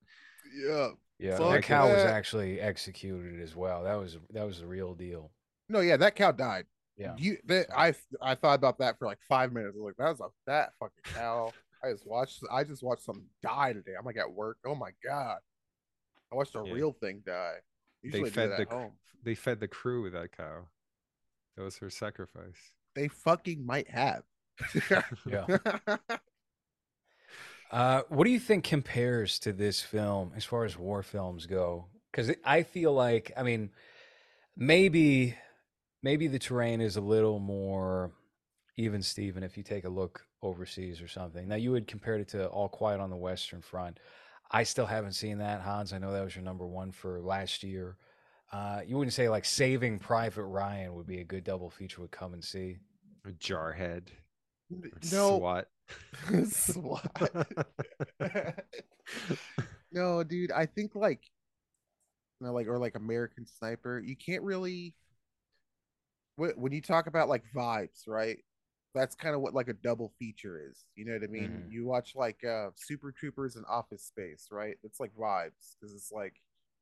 [0.66, 0.88] yeah.
[1.18, 3.85] Yeah, Fuck that cow was actually executed as well.
[3.85, 5.31] That was that was the real deal.
[5.68, 6.64] No, yeah, that cow died.
[6.96, 7.14] Yeah.
[7.18, 9.77] You that I I thought about that for like five minutes.
[9.77, 11.53] I was like, that was a that fucking cow.
[11.83, 13.93] I just watched I just watched some die today.
[13.99, 14.59] I'm like at work.
[14.66, 15.38] Oh my god.
[16.33, 16.73] I watched a Yeah.
[16.73, 17.57] real thing die.
[18.03, 18.93] Usually they fed the home.
[19.23, 20.66] they fed the crew with that cow.
[21.57, 22.73] That was her sacrifice.
[22.95, 24.23] They fucking might have.
[25.27, 25.47] Yeah.
[27.71, 31.87] Uh, what do you think compares to this film as far as war films go?
[32.11, 33.71] Because I feel like, I mean,
[34.57, 35.37] maybe,
[36.03, 38.11] maybe the terrain is a little more
[38.77, 41.48] even, Steven, if you take a look overseas or something.
[41.48, 43.98] Now, you would compare it to All Quiet on the Western Front.
[44.50, 45.92] I still haven't seen that, Hans.
[45.92, 47.96] I know that was your number one for last year.
[48.53, 52.11] Uh, you wouldn't say like Saving Private Ryan would be a good double feature Would
[52.11, 52.79] come and see.
[53.24, 54.09] A jarhead.
[54.72, 55.68] or no SWAT.
[56.48, 57.37] SWAT.
[59.92, 61.20] no, dude, I think like
[62.40, 64.94] you know, like or like American Sniper, you can't really
[66.37, 68.38] when you talk about like vibes, right?
[68.94, 70.85] That's kind of what like a double feature is.
[70.96, 71.62] You know what I mean?
[71.68, 71.70] Mhm.
[71.70, 74.76] You watch like uh Super Troopers and Office Space, right?
[74.83, 76.35] It's like vibes because it's like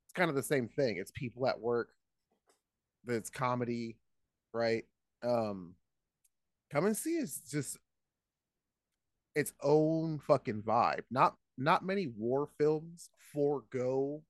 [0.06, 0.96] it's kind of the same thing.
[0.96, 1.90] It's people at work.
[3.04, 3.96] but It's comedy,
[4.52, 4.84] right?
[5.22, 5.74] Um
[6.70, 7.78] Come and see is just
[9.34, 11.02] its own fucking vibe.
[11.10, 14.22] Not not many war films forego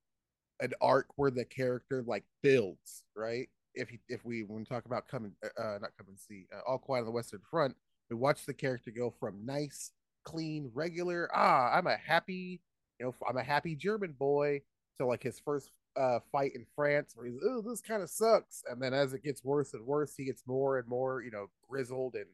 [0.60, 3.48] an arc where the character like builds, right?
[3.74, 6.60] If you, if we when we talk about coming uh not come and see uh,
[6.68, 7.76] all quiet on the western front,
[8.10, 9.92] we watch the character go from nice,
[10.24, 12.60] clean, regular, ah, I'm a happy,
[12.98, 14.62] you know, I'm a happy German boy
[14.98, 18.62] to like his first uh fight in France where he's oh this kind of sucks.
[18.70, 21.46] And then as it gets worse and worse he gets more and more you know
[21.68, 22.26] grizzled and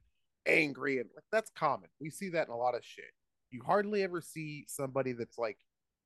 [0.47, 1.89] angry and like that's common.
[2.01, 3.13] We see that in a lot of shit.
[3.51, 5.59] You hardly ever see somebody that's like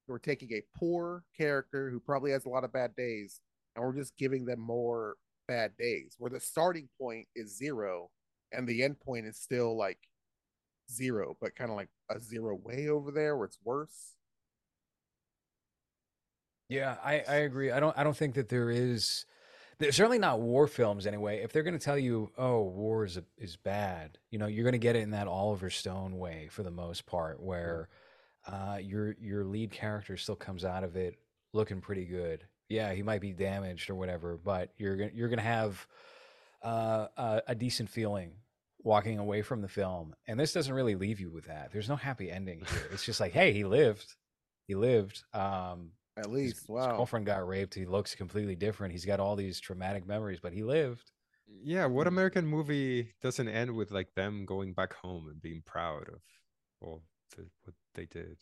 [0.07, 3.41] we're taking a poor character who probably has a lot of bad days
[3.79, 5.17] and we're just giving them more
[5.49, 8.11] bad days where the starting point is zero
[8.53, 9.99] and the end point is still like
[10.91, 14.15] zero but kind of like a zero way over there where it's worse
[16.69, 17.71] Yeah, I, I agree.
[17.71, 19.25] I don't I don't think that there is
[19.79, 21.43] there's certainly not war films anyway.
[21.43, 24.73] If they're going to tell you, "Oh, war is is bad," you know, you're going
[24.73, 27.91] to get it in that Oliver Stone way for the most part, where
[28.47, 31.17] uh, your your lead character still comes out of it
[31.55, 32.47] looking pretty good.
[32.69, 35.87] Yeah, he might be damaged or whatever, but you're gonna you're gonna have
[36.63, 38.33] uh, a, a decent feeling
[38.83, 40.15] walking away from the film.
[40.27, 41.73] And this doesn't really leave you with that.
[41.73, 42.89] There's no happy ending here.
[42.93, 44.15] It's just like, hey, he lived.
[44.67, 45.23] He lived.
[45.33, 47.75] Um, at his, least his wow girlfriend got raped.
[47.75, 48.93] He looks completely different.
[48.93, 51.11] He's got all these traumatic memories, but he lived.
[51.65, 52.09] Yeah, what Mm.
[52.09, 56.21] American movie doesn't end with like them going back home and being proud of
[56.81, 57.03] well
[57.37, 58.39] the, what they did?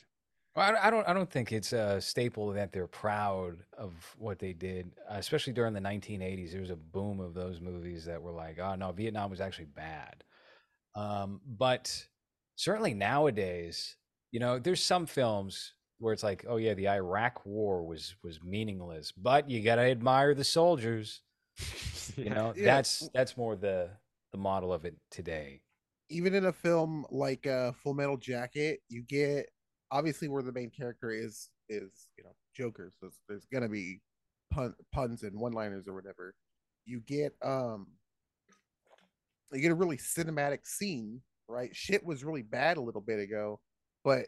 [0.57, 1.07] Well, I, I don't.
[1.09, 5.75] I don't think it's a staple that they're proud of what they did, especially during
[5.75, 6.53] the 1980s.
[6.53, 9.67] There was a boom of those movies that were like, "Oh no, Vietnam was actually
[9.67, 10.25] bad."
[10.95, 12.07] Um, but
[12.57, 13.97] certainly nowadays,
[14.33, 18.43] you know, there's some films where it's like, "Oh yeah, the Iraq War was was
[18.43, 21.23] meaningless," but you gotta admire the soldiers.
[22.17, 22.65] You know, Yeah.
[22.65, 23.91] that's that's more the
[24.33, 25.63] the model of it today.
[26.09, 29.47] even in a film like uh, Full Metal Jacket, you get
[29.91, 34.01] obviously where the main character is is you know Joker, so there's gonna be
[34.51, 36.35] pun, puns and one liners or whatever.
[36.85, 37.89] You get um,
[39.53, 41.75] you get a really cinematic scene, right?
[41.75, 43.61] Shit was really bad a little bit ago,
[44.05, 44.27] but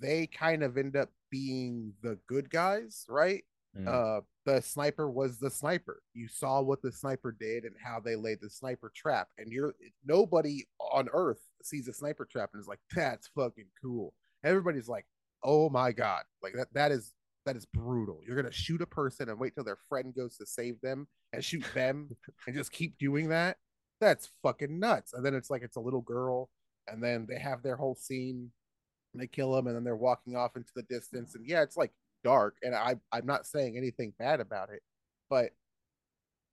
[0.00, 3.44] they kind of end up being the good guys, right?
[3.76, 3.86] Mm.
[3.86, 8.16] uh the sniper was the sniper you saw what the sniper did and how they
[8.16, 9.74] laid the sniper trap and you're
[10.06, 15.06] nobody on earth sees a sniper trap and is like that's fucking cool everybody's like
[15.44, 16.22] oh my god.
[16.42, 17.12] Like that that is
[17.46, 18.20] that is brutal.
[18.26, 21.44] You're gonna shoot a person and wait till their friend goes to save them and
[21.44, 22.10] shoot them
[22.46, 23.56] and just keep doing that?
[24.00, 25.12] That's fucking nuts.
[25.14, 26.50] And then it's like it's a little girl
[26.86, 28.50] and then they have their whole scene
[29.12, 31.76] and they kill him and then they're walking off into the distance and yeah it's
[31.76, 31.92] like
[32.24, 34.82] dark and i i'm not saying anything bad about it
[35.30, 35.50] but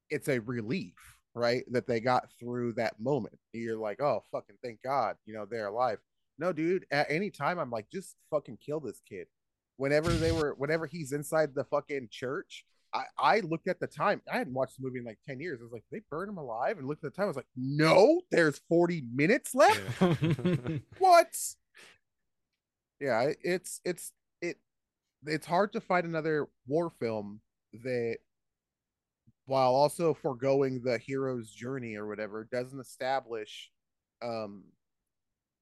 [0.10, 0.94] it's a relief
[1.34, 3.38] right that they got through that moment.
[3.54, 6.00] You're like oh fucking thank god you know they're alive
[6.38, 9.28] no dude at any time i'm like just fucking kill this kid
[9.78, 14.22] whenever they were whenever he's inside the fucking church I, I looked at the time.
[14.32, 15.60] I hadn't watched the movie in like 10 years.
[15.60, 16.78] I was like, they burn him alive?
[16.78, 17.26] And looked at the time.
[17.26, 19.82] I was like, no, there's 40 minutes left.
[21.00, 21.28] what?
[23.02, 24.58] Yeah, it's it's it
[25.26, 27.42] it's hard to find another war film
[27.84, 28.18] that
[29.46, 33.70] while also foregoing the hero's journey or whatever doesn't establish
[34.24, 34.64] um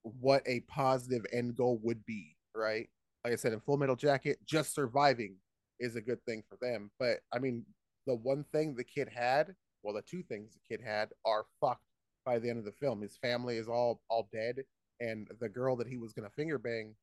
[0.03, 2.89] what a positive end goal would be, right?
[3.23, 5.37] Like I said in Full Metal Jacket, just surviving
[5.79, 6.91] is a good thing for them.
[6.99, 7.65] But I mean,
[8.05, 11.85] the one thing the kid had, well, the two things the kid had are fucked
[12.25, 13.01] by the end of the film.
[13.01, 14.63] His family is all all dead,
[14.99, 16.95] and the girl that he was gonna finger bang,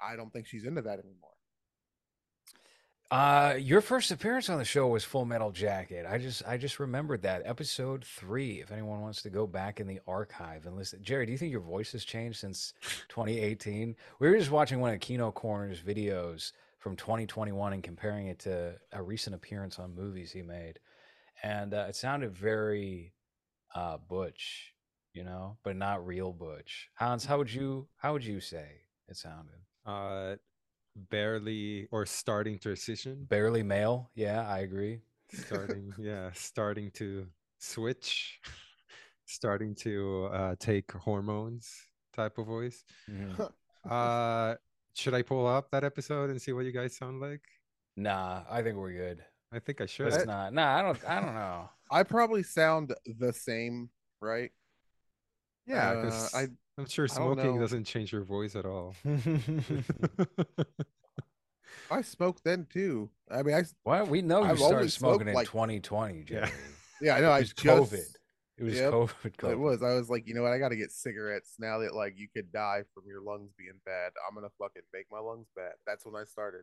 [0.00, 1.35] I don't think she's into that anymore.
[3.08, 6.06] Uh, your first appearance on the show was Full Metal Jacket.
[6.08, 8.60] I just I just remembered that episode three.
[8.60, 11.52] If anyone wants to go back in the archive and listen, Jerry, do you think
[11.52, 12.74] your voice has changed since
[13.08, 13.94] 2018?
[14.18, 18.74] We were just watching one of Kino Corner's videos from 2021 and comparing it to
[18.92, 20.80] a recent appearance on movies he made,
[21.44, 23.12] and uh, it sounded very
[23.72, 24.74] uh, Butch,
[25.12, 26.88] you know, but not real Butch.
[26.94, 28.66] Hans, how would you how would you say
[29.06, 29.60] it sounded?
[29.86, 30.34] Uh,
[31.10, 33.26] barely or starting transition.
[33.28, 34.10] Barely male.
[34.14, 35.00] Yeah, I agree.
[35.32, 37.26] Starting, yeah, starting to
[37.58, 38.40] switch,
[39.26, 41.70] starting to uh, take hormones
[42.14, 42.84] type of voice.
[43.10, 43.50] Mhm.
[43.88, 44.56] Uh,
[44.94, 47.42] should I pull up that episode and see what you guys sound like?
[47.96, 49.24] Nah, I think we're good.
[49.52, 50.10] I think I should.
[50.10, 50.52] Let's not.
[50.52, 51.04] Nah, I don't.
[51.06, 51.70] I don't know.
[51.90, 54.50] I probably sound the same, right?
[55.66, 56.46] Yeah, Uh, 'cause I
[56.78, 58.94] I'm sure smoking doesn't change your voice at all.
[61.90, 63.10] I smoked then too.
[63.30, 66.50] I mean, I well, we know you I've started smoking in like- 2020, Jerry.
[67.00, 67.30] yeah, I know.
[67.30, 68.16] I It was just COVID.
[68.58, 68.92] It was Yep.
[68.92, 69.52] COVID, COVID.
[69.52, 69.82] It was.
[69.82, 70.52] I was like, you know what?
[70.52, 73.78] I got to get cigarettes now that like you could die from your lungs being
[73.84, 74.12] bad.
[74.26, 75.72] I'm gonna fucking make my lungs bad.
[75.86, 76.62] That's when I started.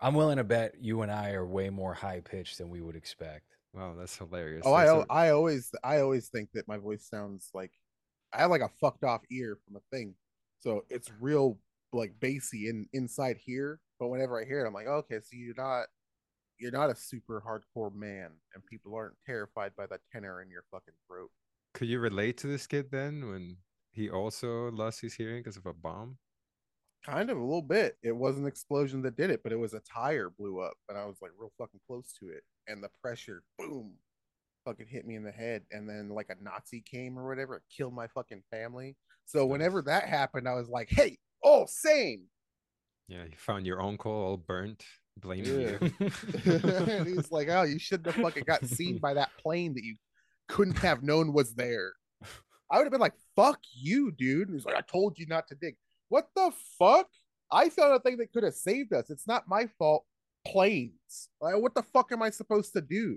[0.00, 2.96] I'm willing to bet you and I are way more high pitched than we would
[2.96, 3.44] expect.
[3.74, 4.62] wow, that's hilarious.
[4.66, 7.72] Oh, I That's al- I always I always think that my voice sounds like
[8.34, 10.14] I have like a fucked off ear from a thing,
[10.58, 11.58] so it's real
[11.92, 13.80] like bassy in inside here.
[14.00, 15.86] But whenever I hear it, I'm like, okay, so you're not
[16.58, 20.64] you're not a super hardcore man, and people aren't terrified by the tenor in your
[20.70, 21.30] fucking throat.
[21.74, 23.56] Could you relate to this kid then when
[23.92, 26.18] he also lost his hearing because of a bomb?
[27.04, 27.98] Kind of a little bit.
[28.02, 30.96] It was an explosion that did it, but it was a tire blew up, and
[30.96, 33.94] I was like real fucking close to it, and the pressure, boom,
[34.64, 37.62] fucking hit me in the head, and then like a Nazi came or whatever, it
[37.74, 38.96] killed my fucking family.
[39.26, 42.24] So whenever that happened, I was like, hey, oh, same.
[43.08, 44.84] Yeah, you found your uncle all burnt,
[45.18, 45.76] blaming Yeah.
[45.80, 47.04] you.
[47.14, 49.96] he's like, oh, you shouldn't have fucking got seen by that plane that you
[50.48, 51.92] couldn't have known was there.
[52.70, 54.48] I would have been like, fuck you, dude.
[54.48, 55.76] And he's like, I told you not to dig.
[56.08, 57.08] What the fuck?
[57.52, 59.10] I found a thing that could have saved us.
[59.10, 60.04] It's not my fault.
[60.46, 61.28] Planes.
[61.40, 63.16] Like, what the fuck am I supposed to do?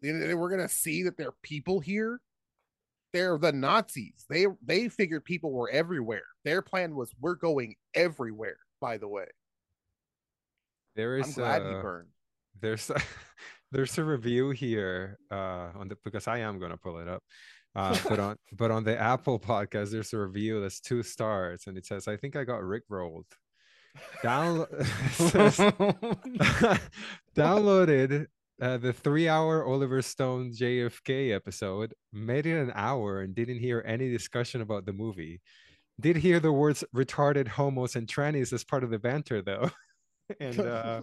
[0.00, 2.20] You know, We're gonna see that there are people here.
[3.12, 4.24] They're the Nazis.
[4.28, 6.24] They they figured people were everywhere.
[6.44, 8.58] Their plan was we're going everywhere.
[8.80, 9.26] By the way,
[10.96, 12.08] There I'm is glad he uh, burned.
[12.60, 12.90] there's
[13.72, 17.22] there's a review here uh on the because I am gonna pull it up.
[17.74, 21.76] Uh, but on but on the Apple podcast, there's a review that's two stars, and
[21.78, 23.26] it says, "I think I got Rick rolled."
[24.22, 24.68] Download
[27.34, 28.26] downloaded
[28.60, 34.10] uh, the three-hour Oliver Stone JFK episode, made it an hour, and didn't hear any
[34.10, 35.40] discussion about the movie.
[36.00, 39.70] Did hear the words "retarded homos" and trannies as part of the banter, though,
[40.40, 41.02] and uh,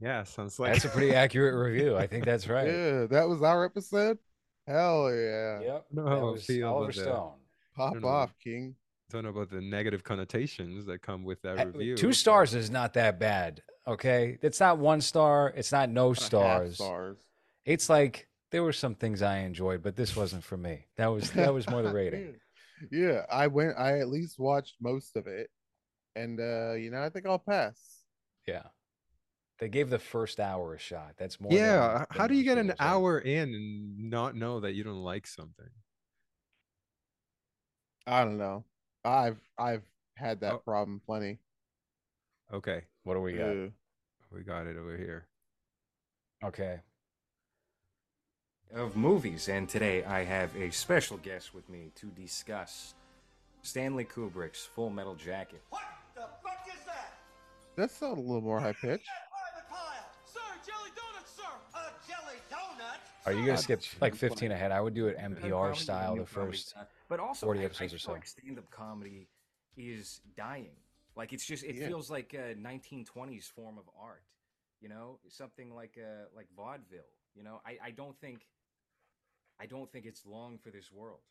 [0.00, 1.96] yeah, sounds like That's a pretty accurate review.
[1.96, 2.66] I think that's right.
[2.66, 4.18] Yeah, that was our episode.
[4.66, 5.60] Hell yeah.
[5.60, 5.86] Yep.
[5.92, 6.94] No, that I was Oliver about that.
[6.94, 7.32] Stone.
[7.74, 8.08] Pop don't know.
[8.08, 8.74] off, King.
[9.10, 11.96] don't know about the negative connotations that come with that review.
[11.96, 13.62] Two stars is not that bad.
[13.86, 15.52] Okay, it's not one star.
[15.56, 16.74] It's not no Not stars.
[16.76, 17.18] stars.
[17.64, 20.86] It's like there were some things I enjoyed, but this wasn't for me.
[20.96, 22.36] That was that was more the rating.
[22.92, 23.76] yeah, I went.
[23.78, 25.50] I at least watched most of it,
[26.14, 27.76] and uh, you know, I think I'll pass.
[28.46, 28.62] Yeah,
[29.60, 31.14] They gave the first hour a shot.
[31.16, 31.52] That's more.
[31.52, 31.92] yeah.
[31.92, 32.88] than- h- How than do you get an people say.
[32.88, 35.70] hour in and not know that you don't like something?
[38.06, 38.64] I don't know.
[39.04, 39.82] I've I've
[40.16, 40.58] had that Oh.
[40.58, 41.38] problem plenty.
[42.52, 43.54] Okay, What do we got?
[44.30, 45.26] We got it over here.
[46.44, 46.80] Okay.
[48.74, 52.94] of movies, and today I have a special guest with me to discuss
[53.62, 55.62] Stanley Kubrick's Full Metal Jacket.
[55.70, 55.82] What
[56.14, 57.12] the fuck is that?
[57.76, 59.06] that sounded a little more high pitched.
[59.06, 60.06] Private Pyle!
[60.24, 61.42] Sir, jelly donuts, sir!
[61.74, 63.26] A jelly donut?
[63.26, 64.72] Are you gonna skip like 15 ahead?
[64.72, 66.74] I would do it NPR style the first.
[67.08, 68.12] but also 40 I- episodes I or feel so.
[68.12, 69.28] like stand-up comedy
[69.76, 70.70] is dying.
[71.16, 71.86] Like it's just it Yeah.
[71.86, 74.24] feels like a 1920s form of art.
[74.80, 77.12] You know, something like uh like vaudeville.
[77.34, 78.46] You know, I I don't think
[79.58, 81.22] I don't think it's long for this world.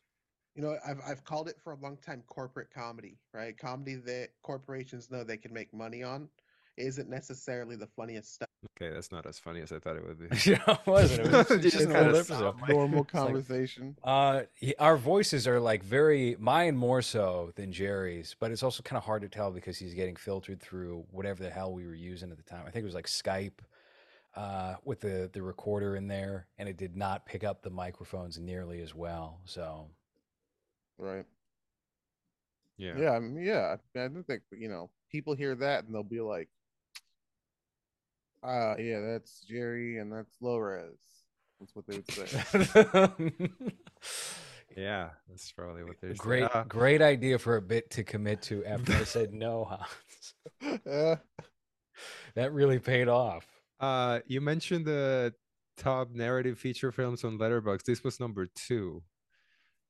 [0.54, 3.56] You know, I've I've called it for a long time corporate comedy, right?
[3.56, 6.28] Comedy that corporations know they can make money on
[6.76, 8.48] isn't necessarily the funniest stuff.
[8.76, 10.26] Okay, that's not as funny as I thought it would be.
[10.50, 11.26] yeah, it wasn't.
[11.26, 12.54] It was just just an kinda old episode.
[12.68, 13.96] Normal It's like- conversation.
[14.02, 14.42] Uh,
[14.78, 19.04] our voices are like very mine more so than Jerry's, but it's also kind of
[19.04, 22.36] hard to tell because he's getting filtered through whatever the hell we were using at
[22.36, 22.62] the time.
[22.66, 23.58] I think it was like Skype,
[24.34, 28.38] uh, with the the recorder in there, and it did not pick up the microphones
[28.38, 29.40] nearly as well.
[29.44, 29.88] So
[30.98, 31.26] right.
[32.78, 32.94] Yeah.
[32.98, 33.76] Yeah, I mean, yeah.
[33.94, 36.48] I don't think you know people hear that and they'll be like,
[38.42, 40.98] "Uh, yeah, that's Jerry and that's low res."
[41.60, 43.42] That's what they would say.
[44.76, 48.64] Yeah, that's probably what they're great, Uh, great idea for a bit to commit to
[48.64, 50.80] after I said no, Hans.
[50.86, 51.16] Uh,
[52.36, 53.46] That really paid off.
[53.80, 55.34] uh, you mentioned the
[55.76, 57.84] top narrative feature films on Letterboxd.
[57.84, 59.02] This was number two.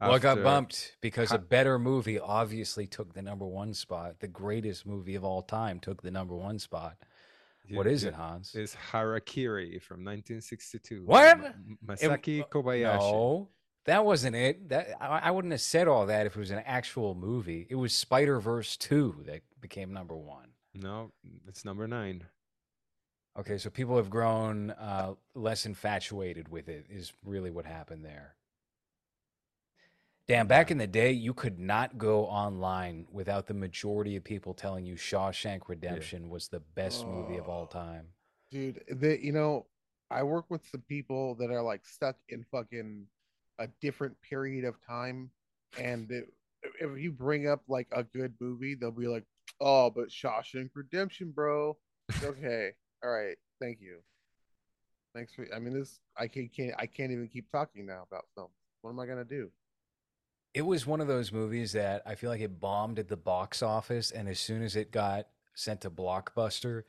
[0.00, 4.18] Well, it got bumped because a better movie obviously took the number one spot.
[4.18, 6.96] The greatest movie of all time took the number one spot.
[7.70, 8.54] What is it, Hans?
[8.54, 11.04] It's Harakiri from 1962.
[11.04, 11.38] What?
[11.38, 11.54] Ma- It-
[11.86, 12.98] Masaki Kobayashi.
[12.98, 13.48] No,
[13.86, 14.68] that wasn't it.
[14.68, 17.66] That I, I wouldn't have said all that if it was an actual movie.
[17.70, 20.48] It was Spider Verse two that became number one.
[20.74, 21.12] No,
[21.46, 22.24] it's number nine.
[23.38, 26.86] Okay, so people have grown uh, less infatuated with it.
[26.90, 28.34] Is really what happened there.
[30.32, 34.54] Damn, back in the day, you could not go online without the majority of people
[34.54, 37.66] telling you Shawshank Redemption was the best movie of all Oh.
[37.66, 38.14] time.
[38.50, 39.66] dude, the you know,
[40.10, 43.06] I work with some people that are like stuck in fucking
[43.58, 45.30] a different period of time,
[45.78, 46.32] and it,
[46.80, 49.26] if you bring up like a good movie, they'll be like,
[49.60, 51.76] "Oh, but Shawshank Redemption, bro."
[52.24, 52.72] okay,
[53.04, 53.98] all right, thank you.
[55.14, 55.46] Thanks for.
[55.54, 58.54] I mean, this I can't, can't I can't even keep talking now about films.
[58.80, 59.50] What am I gonna do?
[60.54, 63.62] It was one of those movies that I feel like it bombed at the box
[63.62, 66.82] office, and as soon as it got sent to Blockbuster,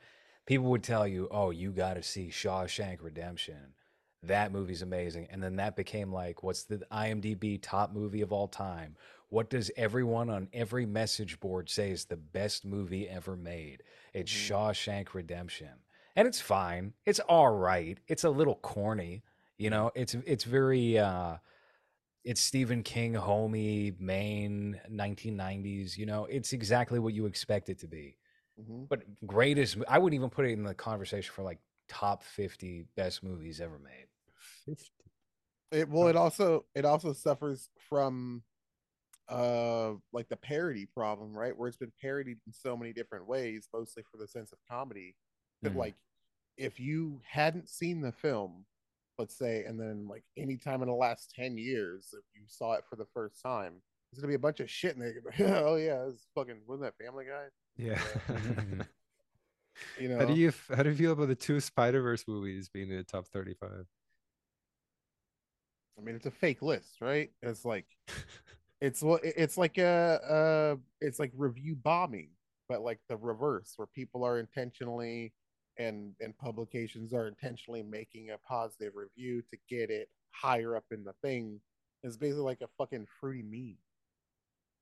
[0.45, 3.73] people would tell you, "Oh, you got to see Shawshank Redemption.
[4.21, 8.47] That movie's amazing." And then that became like, what's the IMDb top movie of all
[8.49, 8.97] time?
[9.29, 13.81] What does everyone on every message board say is the best movie ever made?
[14.13, 14.49] It's Mhm.
[14.49, 15.79] Shawshank Redemption,
[16.17, 16.93] and it's fine.
[17.05, 17.97] It's all right.
[18.07, 19.23] It's a little corny,
[19.57, 19.91] you know.
[19.95, 20.99] It's it's very.
[20.99, 21.37] uh
[22.23, 25.97] it's Stephen King, homey, Maine, 1990s.
[25.97, 28.17] You know, it's exactly what you expect it to be.
[28.57, 28.89] Mhm.
[28.89, 31.59] But greatest, I wouldn't even put it in the conversation for like
[31.89, 34.07] top 50 best movies ever made.
[34.65, 35.11] 50.
[35.71, 38.43] It well, it also it also suffers from
[39.29, 41.57] uh like the parody problem, right?
[41.57, 45.15] Where it's been parodied in so many different ways, mostly for the sense of comedy.
[45.63, 45.75] That Mhm.
[45.75, 45.95] like
[46.57, 48.67] if you hadn't seen the film,
[49.23, 52.83] let's say, and then like anytime in the last 10 years, if you saw it
[52.89, 53.81] for the first time,
[54.11, 55.13] there's gonna be a bunch of shit in there.
[55.65, 57.45] oh yeah, this fucking wasn't that family guy?
[57.77, 58.01] Yeah.
[59.99, 62.69] You know How do you how do you feel about the two Spider Verse movies
[62.69, 63.87] being in the top 35?
[65.97, 67.31] I mean, it's a fake list, right?
[67.41, 67.87] It's like,
[68.81, 72.29] it's what it's like a, uh, it's like review bombing,
[72.69, 75.33] but like the reverse, where people are intentionally
[75.77, 81.03] and and publications are intentionally making a positive review to get it higher up in
[81.03, 81.59] the thing.
[82.03, 83.77] It's basically like a fucking fruity meme.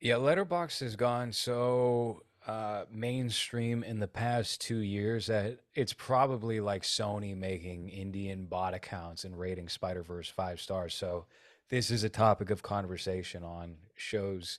[0.00, 6.58] Yeah, Letterboxd has gone so uh, mainstream in the past two years that it's probably
[6.58, 10.94] like Sony making Indian bot accounts and rating Spider Verse five stars.
[10.94, 11.26] So
[11.70, 14.58] this is a topic of conversation on shows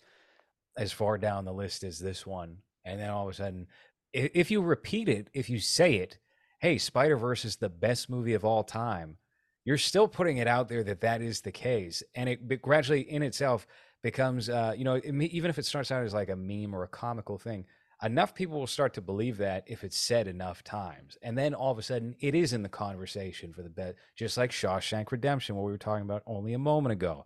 [0.77, 3.67] as far down the list as this one, and then all of a sudden,
[4.13, 6.17] if you repeat it, if you say it,
[6.63, 9.17] hey, Spider Verse is the best movie of all time.
[9.65, 13.21] You're still putting it out there that that is the case, and it gradually in
[13.21, 13.67] itself
[14.01, 16.87] becomes uh you know even if it starts out as like a meme or a
[16.87, 17.65] comical thing
[18.03, 21.17] enough people will start to believe that if it's said enough times.
[21.21, 24.37] And then all of a sudden it is in the conversation for the bet, just
[24.37, 27.25] like Shawshank Redemption, what we were talking about only a moment ago.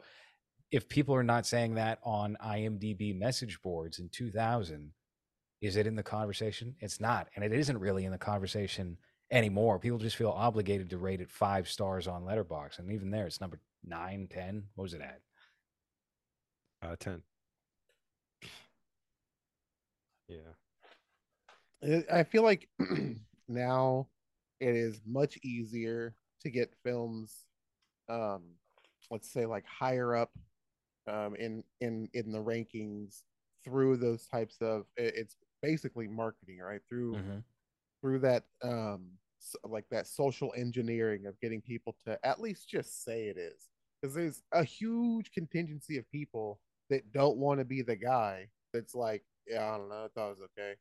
[0.70, 4.92] If people are not saying that on IMDb message boards in 2000,
[5.62, 6.76] is it in the conversation?
[6.80, 7.28] It's not.
[7.36, 8.98] And it isn't really in the conversation
[9.32, 9.80] anymore.
[9.80, 13.42] People just feel obligated to rate it five stars on Letterboxd, And even there, it's
[13.42, 14.64] number nine, ten.
[14.76, 15.22] What was it at?
[16.82, 17.24] Uh, 10.
[20.28, 20.54] Yeah.
[22.12, 22.70] I feel like
[23.48, 24.08] now
[24.60, 27.46] it is much easier to get films,
[28.10, 28.44] um,
[29.12, 30.32] let's say like higher up,
[31.08, 33.24] um, in in in the rankings
[33.64, 34.86] through those types of.
[34.98, 36.82] It's basically marketing, right?
[36.90, 37.44] Through Mhm.
[38.02, 39.08] Through that um
[39.64, 43.68] like that social engineering of getting people to at least just say it is.
[44.02, 48.94] Because there's a huge contingency of people that don't want to be the guy that's
[48.94, 50.76] like yeah i don't know i thought it was okay.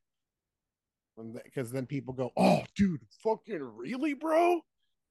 [1.45, 4.61] Because then people go oh dude fucking really bro?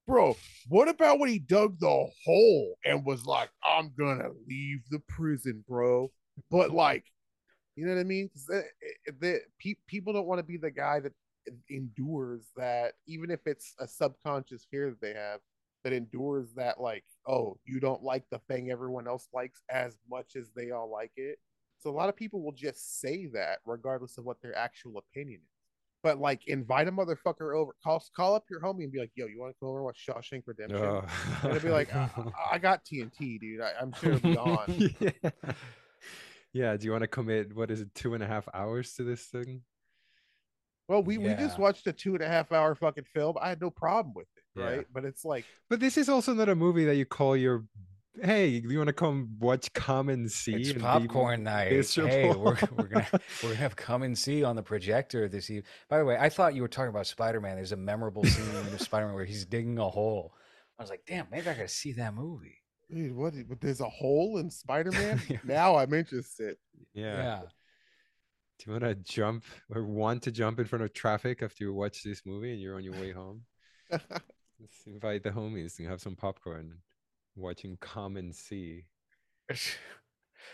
[0.08, 0.36] Bro
[0.70, 5.64] what about when he dug the hole and was like i'm gonna leave the prison
[5.68, 6.12] bro
[6.52, 7.06] but like
[7.76, 8.30] you know what i mean?
[8.48, 11.12] The, eh, eh, eh, the, pe- people don't want to be the guy that
[11.70, 15.40] endures that even if it's a subconscious fear that they have
[15.84, 20.36] that endures that like oh you don't like the thing everyone else likes as much
[20.36, 21.38] as they all like it
[21.80, 25.40] so a lot of people will just say that regardless of what their actual opinion
[25.44, 25.50] is
[26.02, 29.28] but like invite a motherfucker over call call up your homie and be like yo
[29.28, 31.04] you want to come over and watch Shawshank Redemption Oh.
[31.44, 32.10] and it'll be like I,
[32.54, 35.32] I got TNT dude I, I'm sure it'll be on yeah.
[36.54, 36.78] yeah.
[36.78, 39.26] Do you want to commit, what is it, two and a half hours to this
[39.26, 39.62] thing?
[40.88, 43.62] Well we, we just watched a two and a half hour fucking film I had
[43.62, 44.66] no problem with it Yeah.
[44.66, 47.66] right but it's like But this is also not a movie that you call your,
[48.22, 50.54] hey, you want to come watch Come and See?
[50.54, 51.72] It's and popcorn night.
[51.96, 55.66] Hey, we're, we're gonna we're gonna have come and see on the projector this evening.
[55.90, 57.56] By the way, I thought you were talking about Spider Man.
[57.56, 60.34] There's a memorable scene in Spider Man where he's digging a hole.
[60.80, 62.56] I was like, damn, maybe I gotta see that movie.
[62.90, 63.34] Dude, what?
[63.50, 65.22] But there's a hole in Spider Man.
[65.30, 65.38] Yeah.
[65.44, 66.56] now I'm interested.
[66.94, 67.18] yeah.
[67.18, 67.42] Yeah.
[68.60, 69.44] Do you want to jump
[69.74, 72.76] or want to jump in front of traffic after you watch this movie and you're
[72.76, 73.42] on your way home?
[73.92, 76.78] Let's invite the homies and have some popcorn
[77.36, 78.86] watching Come and See.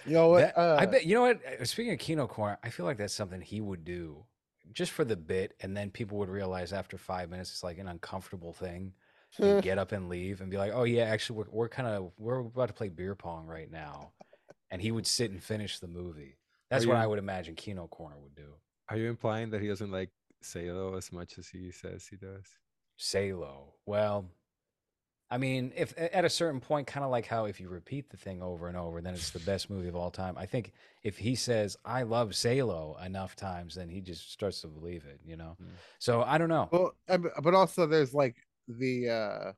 [0.05, 0.39] You know what?
[0.55, 1.41] That- uh, I bet you know what.
[1.45, 4.23] uh, Speaking of Kino Corner, I feel like that's something he would do
[4.71, 7.87] just for the bit, and then people would realize after five minutes it's like an
[7.89, 8.93] uncomfortable thing.
[9.37, 12.11] and get up and leave and be like, "Oh yeah, actually, we're, we're kind of
[12.17, 14.13] we're about to play beer pong right now,"
[14.71, 16.37] and he would sit and finish the movie.
[16.71, 18.55] That's Are what you- I would imagine Kino Corner would do.
[18.89, 20.09] Are you implying that he doesn't like
[20.41, 22.45] Salo as much as he says he does?
[22.97, 23.75] Salo.
[23.85, 24.25] Well,
[25.29, 28.17] I mean, if at a certain point, kind of like how if you repeat the
[28.17, 30.37] thing over and over, then it's the best movie of all time.
[30.37, 34.67] I think if he says "I love Salo" enough times, then he just starts to
[34.67, 35.21] believe it.
[35.23, 35.55] You know.
[35.61, 35.67] Mm.
[35.99, 36.67] So I don't know.
[36.71, 38.35] well, but but also there's like
[38.67, 39.51] the uh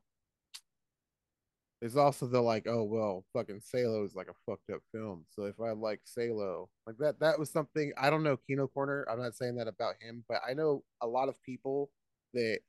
[1.80, 5.24] there's also the like, oh well, fucking Salo is like a fucked up film.
[5.30, 8.36] So if I like Salo, like that, that was something I don't know.
[8.46, 9.06] Kino Corner.
[9.10, 11.90] I'm not saying that about him, but I know a lot of people
[12.32, 12.60] that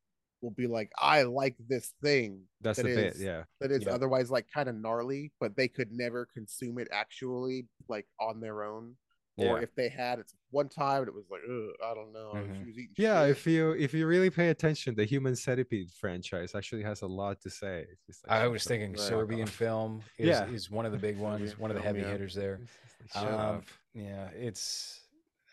[0.42, 3.44] will be like, I like this thing That's that the bit, yeah.
[3.62, 3.94] that is Yeah.
[3.94, 8.64] otherwise like kind of gnarly, but they could never consume it actually like on their
[8.64, 8.96] own.
[9.38, 9.64] Or Yeah.
[9.64, 12.32] if they had it one time, and it was like, I don't know.
[12.36, 12.58] Mhm.
[12.60, 15.92] She was eating Yeah, shit." if you if you really pay attention, the Human Centipede
[15.92, 17.86] franchise actually has a lot to say.
[18.08, 19.50] Like, I was the thinking fuck Serbian off.
[19.50, 20.46] film is, Yeah.
[20.48, 22.12] is one of the big ones, Serbian one of the heavy yeah.
[22.12, 22.62] hitters there.
[22.64, 22.72] It's
[23.04, 23.64] just like, shut Um.
[23.94, 25.02] Yeah, it's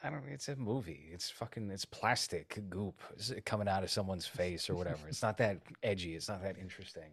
[0.05, 0.25] I don't.
[0.29, 1.11] It's a movie.
[1.13, 1.71] It's fucking.
[1.71, 3.01] It's plastic goop
[3.45, 5.09] coming out of someone's face or whatever.
[5.09, 6.15] It's not that edgy.
[6.15, 7.11] It's not that interesting.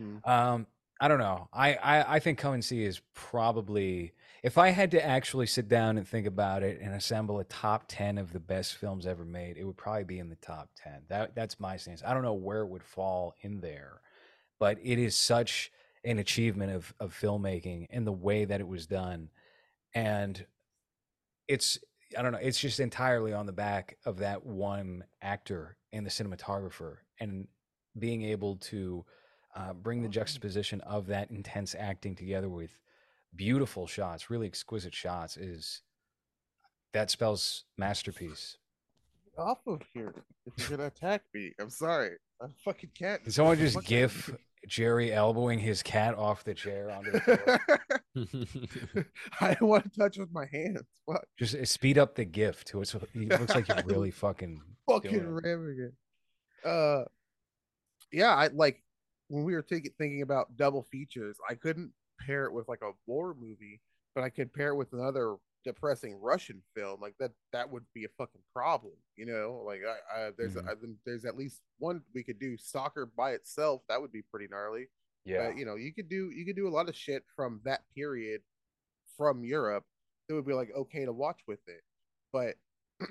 [0.00, 0.26] Mhm.
[0.26, 0.66] Um,
[1.00, 1.48] I don't know.
[1.52, 4.12] I, I I think Come and See is probably
[4.46, 7.86] if I had to actually sit down and think about it and assemble a top
[7.88, 11.02] ten of the best films ever made, it would probably be in the top ten.
[11.08, 12.00] That that's my stance.
[12.06, 14.00] I don't know where it would fall in there,
[14.60, 15.72] but it is such
[16.04, 19.30] an achievement of of filmmaking and the way that it was done,
[19.96, 20.46] and
[21.48, 21.80] it's
[22.16, 22.38] I don't know.
[22.40, 27.48] It's just entirely on the back of that one actor and the cinematographer, and
[27.98, 29.04] being able to
[29.56, 32.78] uh, bring the juxtaposition of that intense acting together with
[33.36, 35.82] beautiful shots, really exquisite shots, is
[36.92, 38.56] that spells masterpiece.
[39.38, 40.14] off of here
[40.46, 41.52] if you're gonna attack me.
[41.60, 42.12] I'm sorry.
[42.40, 43.22] A fucking cat.
[43.22, 44.30] Can someone just gif
[44.66, 49.06] Jerry elbowing his cat off the chair onto the floor?
[49.40, 50.82] I don't want to touch with my hands.
[51.06, 51.24] Fuck.
[51.38, 54.60] just uh, speed up the gif to it so he looks like you're really fucking
[54.88, 56.68] Fucking ramming it.
[56.68, 57.04] Uh,
[58.12, 58.34] yeah.
[58.34, 58.82] I like
[59.28, 61.36] when we were taking thinking about double features.
[61.48, 63.80] I couldn't pair it with like a war movie,
[64.14, 68.04] but I could pair it with another depressing Russian film, like that that would be
[68.04, 69.62] a fucking problem, you know.
[69.66, 70.66] Like I, I there's Mhm.
[70.66, 73.82] a, I- there's at least one we could do soccer by itself.
[73.88, 74.88] That would be pretty gnarly.
[75.24, 75.48] Yeah.
[75.48, 77.82] But you know, you could do you could do a lot of shit from that
[77.94, 78.42] period
[79.16, 79.84] from Europe
[80.28, 81.82] that would be like okay to watch with it.
[82.32, 82.56] But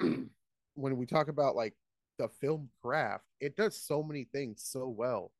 [0.76, 1.74] when we talk about like
[2.18, 5.32] the film craft, it does so many things so well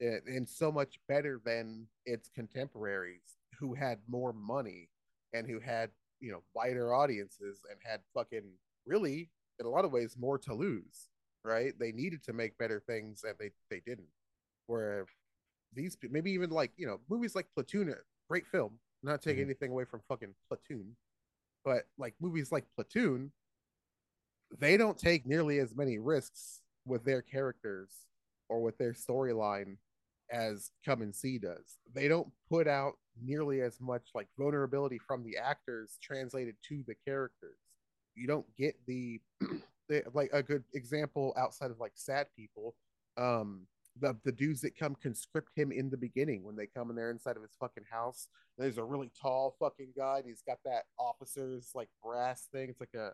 [0.00, 4.88] and, so much better than its contemporaries who had more money
[5.32, 5.90] and who had,
[6.20, 8.52] you know, wider audiences and had fucking
[8.86, 11.08] really in a lot of ways more to lose,
[11.44, 11.74] right?
[11.78, 14.08] They needed to make better things and they they didn't.
[14.66, 15.06] Where
[15.74, 17.94] these maybe even like you know movies like Platoon,
[18.28, 18.78] great film.
[19.02, 19.46] Not taking Mhm.
[19.46, 20.96] anything away from fucking Platoon,
[21.64, 23.32] but like movies like Platoon,
[24.58, 28.06] they don't take nearly as many risks with their characters
[28.48, 29.76] or with their storyline
[30.30, 31.78] as Come and See does.
[31.94, 36.94] They don't put out nearly as much like vulnerability from the actors translated to the
[37.06, 37.58] characters.
[38.14, 39.20] You don't get the,
[39.88, 42.74] the like a good example outside of like sad people.
[43.16, 43.66] Um,
[44.00, 47.10] the the dudes that come conscript him in the beginning when they come in there
[47.10, 48.28] inside of his fucking house.
[48.56, 52.68] There's a really tall fucking guy, and he's got that officer's like brass thing.
[52.68, 53.10] It's like a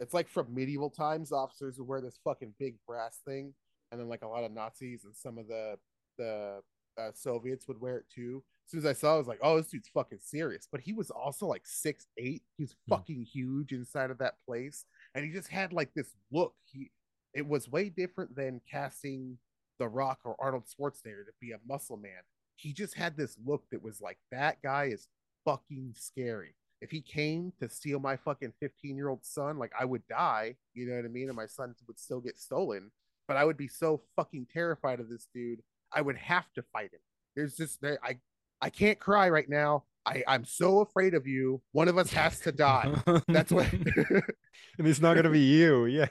[0.00, 1.32] it's like from medieval times.
[1.32, 3.54] Officers would wear this fucking big brass thing,
[3.90, 5.76] and then like a lot of Nazis and some of the
[6.18, 6.60] the
[6.98, 8.42] uh, Soviets would wear it too.
[8.66, 10.80] As soon as I saw, it, I was like, "Oh, this dude's fucking serious." But
[10.80, 12.42] he was also like six eight.
[12.56, 14.84] He's fucking huge inside of that place,
[15.14, 16.54] and he just had like this look.
[16.64, 16.90] He
[17.34, 19.38] it was way different than casting
[19.78, 22.22] The Rock or Arnold Schwarzenegger to be a muscle man.
[22.56, 25.08] He just had this look that was like that guy is
[25.44, 26.54] fucking scary.
[26.80, 30.56] If he came to steal my fucking 15 year old son, like I would die,
[30.74, 31.28] you know what I mean?
[31.28, 32.90] And my son would still get stolen,
[33.26, 35.62] but I would be so fucking terrified of this dude.
[35.94, 37.00] I would have to fight him.
[37.36, 38.18] There's just I
[38.60, 39.84] I can't cry right now.
[40.06, 41.62] I I'm so afraid of you.
[41.72, 42.94] One of us has to die.
[43.28, 43.72] That's what.
[43.72, 45.86] and it's not gonna be you.
[45.86, 46.08] Yeah.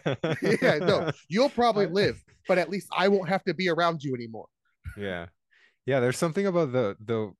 [0.61, 4.13] yeah, no, you'll probably live, but at least I won't have to be around you
[4.15, 4.47] anymore.
[4.97, 5.27] yeah
[5.85, 7.31] yeah there's something about the the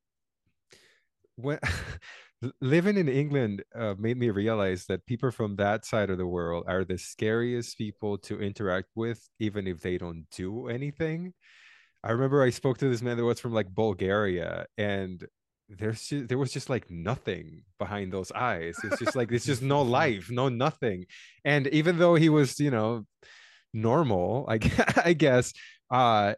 [1.36, 1.60] when
[2.62, 6.66] living in england uh, made me realize that people from that side of the world
[6.68, 11.34] are the scariest people to interact with even if they don't do anything
[12.04, 15.26] i remember i spoke to this man that was from like bulgaria and
[15.70, 18.78] there's just, there was just like nothing behind those eyes.
[18.84, 21.06] It's just like it's just no life no nothing.
[21.45, 23.06] And even though he was you know
[23.74, 25.54] normal i, gue- I guess
[25.91, 26.36] uh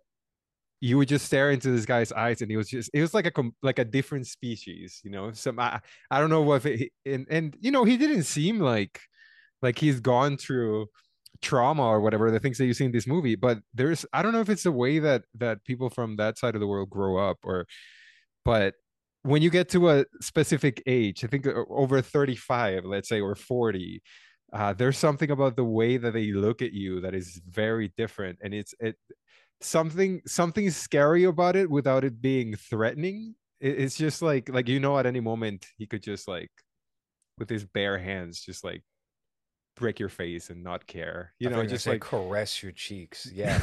[0.82, 3.26] you would just stare into this guy's eyes and he was just it was like
[3.26, 5.32] a com- like a different species you know?
[5.34, 9.02] Some i, I don't know what it, and and you know he didn't seem like
[9.62, 10.88] like he's gone through
[11.42, 14.32] trauma or whatever the things that you see in this movie but there's i don't
[14.32, 17.18] know if it's the way that that people from that side of the world grow
[17.18, 17.66] up or
[18.44, 18.76] but
[19.24, 23.36] when you get to a specific age i think uh, over 35 let's say or
[23.36, 24.02] 40
[24.54, 28.38] uh, there's something about the way that they look at you that is very different
[28.42, 28.96] and it's it
[29.62, 33.36] something something scary about it without it being threatening.
[33.60, 36.52] It, it's just like like you know at any moment he could just like
[37.38, 38.82] with his bare hands just like
[39.76, 42.64] break your face and not care you I know thought you were just like caress
[42.64, 43.30] your cheeks.
[43.34, 43.60] Yeah.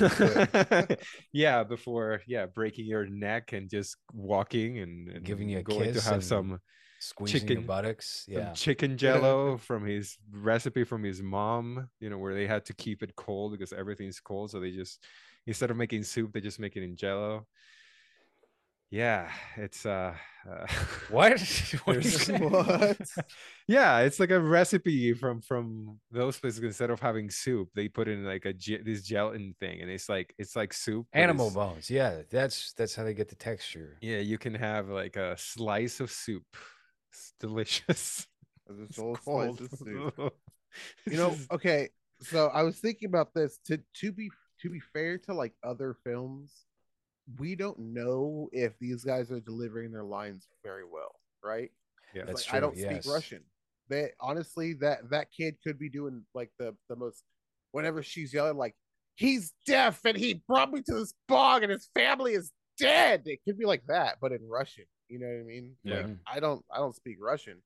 [1.32, 5.92] yeah before yeah breaking your neck and just walking and, and Giving you a going
[5.92, 6.60] to have some
[7.00, 8.24] Squeezing your Chicken- buttocks.
[8.28, 8.52] Yeah.
[8.52, 13.02] chicken jello from his recipe from his mom, you know, where they had to keep
[13.02, 14.52] it cold because everything's cold.
[14.52, 15.02] So they just
[15.46, 17.46] instead of making soup, they just make it in jello.
[18.92, 20.14] Yeah, it's uh,
[20.46, 20.66] uh
[21.10, 21.40] What?
[21.84, 22.36] What There's- say?
[22.38, 23.00] What?
[23.66, 26.62] yeah, it's like a recipe from from those places.
[26.62, 30.34] Instead of having soup, they put in like a this gelatin thing, and it's like
[30.38, 31.06] it's like soup.
[31.14, 31.88] Animal bones.
[31.88, 33.96] Yeah, that's that's how they get the texture.
[34.02, 36.44] Yeah, you can have like a slice of soup.
[37.10, 38.26] It's delicious.
[38.68, 39.58] This It's whole cold.
[39.78, 40.34] soup.
[41.06, 41.90] You know okay
[42.22, 44.30] so i was thinking about this to to be
[44.62, 46.50] to be fair to like other films
[47.38, 51.70] we don't know if these guys are delivering their lines very well right
[52.14, 52.24] Yeah.
[52.26, 53.04] That's like, i don't yes.
[53.04, 53.42] speak russian
[53.88, 57.24] they honestly that that kid could be doing like the the most
[57.72, 58.74] whenever she's yelling like
[59.14, 63.40] he's deaf and he brought me to this bog and his family is dead it
[63.44, 66.14] could be like that but in russian you know what i mean like Yeah.
[66.26, 67.58] i don't i don't speak russian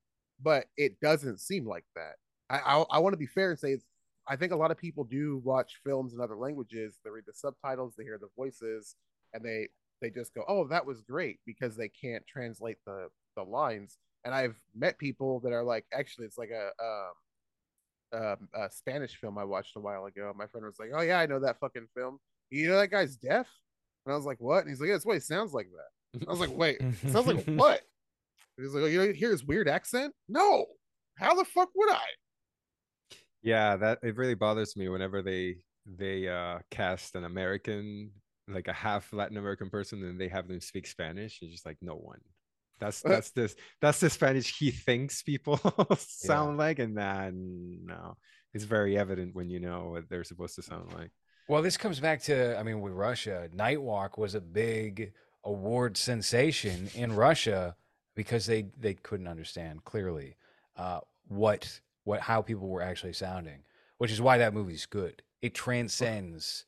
[0.42, 2.16] but it doesn't seem like that
[2.50, 3.84] I I, I want to be fair and say it's,
[4.28, 6.98] I think a lot of people do watch films in other languages.
[7.02, 8.96] They read the subtitles, they hear the voices,
[9.36, 9.68] and they
[10.00, 13.98] they just go, "Oh, that was great," because they can't translate the the lines.
[14.24, 19.16] And I've met people that are like, actually, it's like a um, um, a Spanish
[19.16, 20.32] film I watched a while ago.
[20.36, 22.18] My friend was like, "Oh yeah, I know that fucking film.
[22.50, 23.48] You know that guy's deaf?"
[24.04, 26.26] And I was like, "What?" And he's like, "Yeah, that's what he sounds like that."
[26.26, 27.82] I was like, "Wait, it sounds like what?"
[28.58, 30.66] And he's like, "Oh, you don't hear his weird accent?" No,
[31.16, 32.04] How the fuck would I?
[33.42, 38.10] Yeah, that it really bothers me whenever they they uh cast an American
[38.48, 41.40] like a half Latin American person and they have them speak Spanish.
[41.42, 42.20] It's just like no one.
[42.78, 45.58] That's Uh, that's this that's the Spanish he thinks people
[45.98, 48.16] sound like, and then no,
[48.52, 51.10] it's very evident when you know what they're supposed to sound like.
[51.48, 55.12] Well, this comes back to, I mean, with Russia, Nightwalk was a big
[55.44, 57.76] award sensation in Russia
[58.14, 60.36] because they they couldn't understand clearly
[60.76, 63.62] uh, what what how people were actually sounding,
[63.98, 65.22] which is why that movie's good.
[65.40, 66.64] It transcends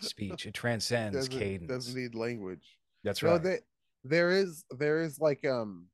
[0.00, 0.46] speech.
[0.46, 1.70] It transcends Doesn't, cadence.
[1.70, 2.78] doesn't need language.
[3.04, 3.42] That's No, right.
[3.42, 3.58] they,
[4.04, 5.86] there is there is like um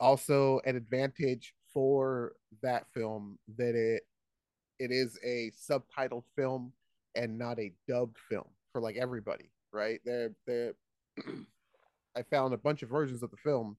[0.00, 2.32] also an advantage for
[2.62, 4.02] that film that it
[4.78, 6.72] it is a subtitled film
[7.14, 10.00] and not a dubbed film for like everybody, right?
[10.04, 10.74] There there
[12.16, 13.76] I found a bunch of versions of the film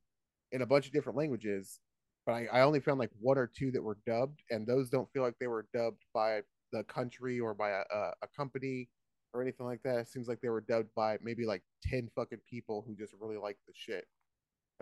[0.51, 1.79] in a bunch of different languages,
[2.25, 5.09] but I, I only found like one or two that were dubbed, and those don't
[5.11, 6.41] feel like they were dubbed by
[6.71, 8.89] the country or by a, a company
[9.35, 9.99] or anything like that.
[9.99, 13.37] It seems like they were dubbed by maybe like 10 fucking people who just really
[13.37, 14.07] like the shit.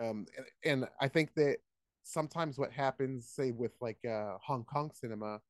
[0.00, 1.58] Um, and, and I think that
[2.04, 5.40] sometimes what happens, say with like uh, Hong Kong cinema,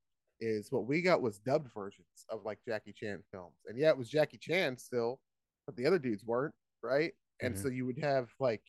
[0.40, 3.56] is what we got was dubbed versions of like Jackie Chan films.
[3.66, 5.20] And yeah, it was Jackie Chan still,
[5.66, 7.12] but the other dudes weren't, right?
[7.40, 7.62] And Mhm.
[7.62, 8.62] so you would have like,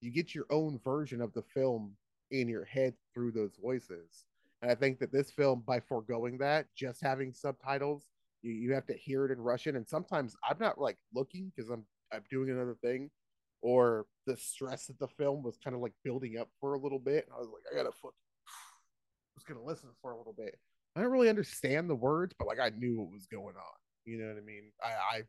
[0.00, 1.96] you get your own version of the film
[2.30, 4.24] in your head through those voices.
[4.62, 8.10] And I think that this film, by foregoing that, just having subtitles,
[8.42, 9.76] you, you have to hear it in Russian.
[9.76, 13.10] And sometimes I'm not like looking because I'm I'm doing another thing,
[13.62, 16.98] or the stress of the film was kind of like building up for a little
[16.98, 17.26] bit.
[17.26, 18.14] And I was like, I gotta fuck
[18.46, 18.50] I
[19.36, 20.58] was gonna listen for a little bit.
[20.96, 23.78] I don't really understand the words, but like I knew what was going on.
[24.04, 24.72] You know what I mean?
[24.82, 25.22] I I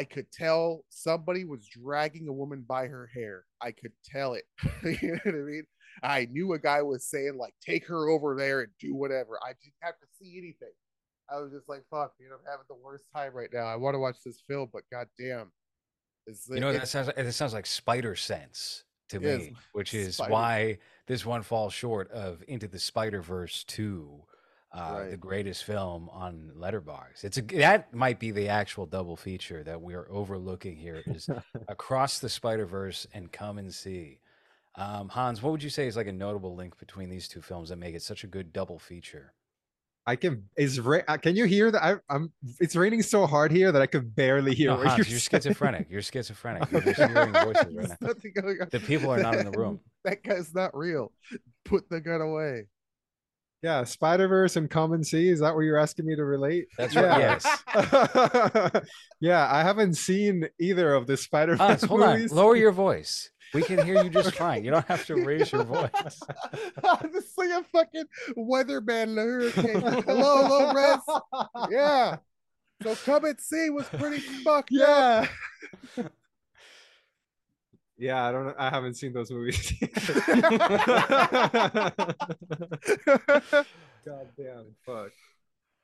[0.00, 3.44] I could tell somebody was dragging a woman by her hair.
[3.60, 4.44] I could tell it.
[4.82, 5.64] you know what I mean?
[6.02, 9.50] I knew a guy was saying like, "Take her over there and do whatever." I
[9.50, 10.72] didn't have to see anything.
[11.30, 13.64] I was just like, "Fuck, dude, I'm having the worst time right now.
[13.64, 15.52] I want to watch this film, but goddamn,
[16.26, 20.32] is You know, that sounds it sounds like Spider Sense to me, which is Spider-
[20.32, 24.22] why this one falls short of Into the Spider Verse two,
[24.72, 27.24] uh, the greatest film on Letterboxd.
[27.24, 31.28] It's a that might be the actual double feature that we are overlooking here is
[31.68, 34.20] Across the Spider Verse and Come and See.
[34.76, 37.68] Um, Hans, what would you say is like a notable link between these two films
[37.68, 39.32] that make it such a good double feature?
[40.06, 41.82] I can is ra- uh, can you hear that?
[41.82, 42.30] I, I'm
[42.60, 45.20] it's raining so hard here that I could barely hear No, what Hans, you're, you're
[45.20, 45.86] schizophrenic.
[45.88, 46.68] You're schizophrenic.
[46.72, 48.66] You're just hearing voices right now.
[48.70, 49.80] The people are not in the room.
[50.04, 51.12] That guy's not real.
[51.64, 52.66] Put the gun away.
[53.62, 55.30] Yeah, Spider Verse and Come and See.
[55.30, 56.66] Is that what you're asking me to relate?
[56.76, 57.18] That's right.
[57.18, 57.38] Yeah.
[57.74, 58.82] Yes.
[59.20, 62.26] yeah, I haven't seen either of the Spider Verse hold on.
[62.26, 63.30] Lower your voice.
[63.54, 64.64] We can hear you just fine.
[64.64, 65.90] You don't have to raise your voice.
[67.12, 68.04] this is like a fucking
[68.36, 69.80] weatherman in a hurricane.
[70.06, 71.00] hello, hello, Rez.
[71.70, 72.16] Yeah.
[72.82, 75.28] So come and see was pretty fucked up.
[75.96, 76.08] Yeah.
[77.96, 78.56] Yeah, I don't.
[78.58, 79.72] I haven't seen those movies.
[84.04, 85.12] God damn, fuck.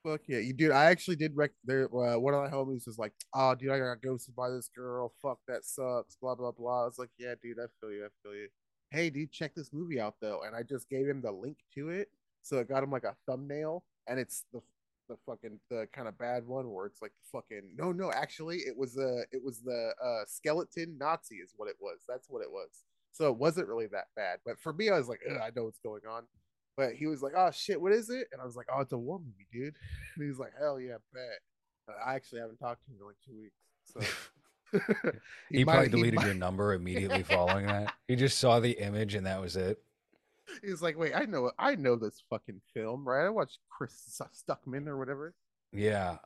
[0.02, 0.70] Fuck yeah, you dude.
[0.70, 1.50] I actually did rec.
[1.64, 4.68] There, uh, one of my homies was like, "Oh, dude, I got ghosted by this
[4.74, 5.12] girl.
[5.20, 6.82] Fuck, that sucks." Blah blah blah.
[6.82, 8.06] I was like, "Yeah, dude, I feel you.
[8.06, 8.48] I feel you."
[8.90, 11.90] Hey, dude, check this movie out though, and I just gave him the link to
[11.90, 12.08] it,
[12.42, 14.62] so it got him like a thumbnail, and it's the
[15.08, 18.58] the fucking the kind of bad one where it's like the fucking no no actually
[18.58, 21.98] it was the it was the uh skeleton Nazi is what it was.
[22.08, 22.84] That's what it was.
[23.12, 25.64] So it wasn't really that bad, but for me, I was like, "Ugh, I know
[25.64, 26.24] what's going on.
[26.80, 28.92] But he was like, "Oh shit, what is it?" And I was like, "Oh, it's
[28.92, 29.74] a war movie, dude."
[30.16, 33.16] And he was like, "Hell yeah, bet." I actually haven't talked to him in like
[33.26, 35.10] two weeks, so
[35.50, 37.92] He, might- probably he deleted might- your number immediately following that.
[38.08, 39.78] He just saw the image and that was it.
[40.64, 43.26] He was like, "Wait, I know, I know this fucking film, right?
[43.26, 43.94] I watched Chris
[44.48, 45.34] Stuckman or whatever."
[45.72, 46.18] Yeah.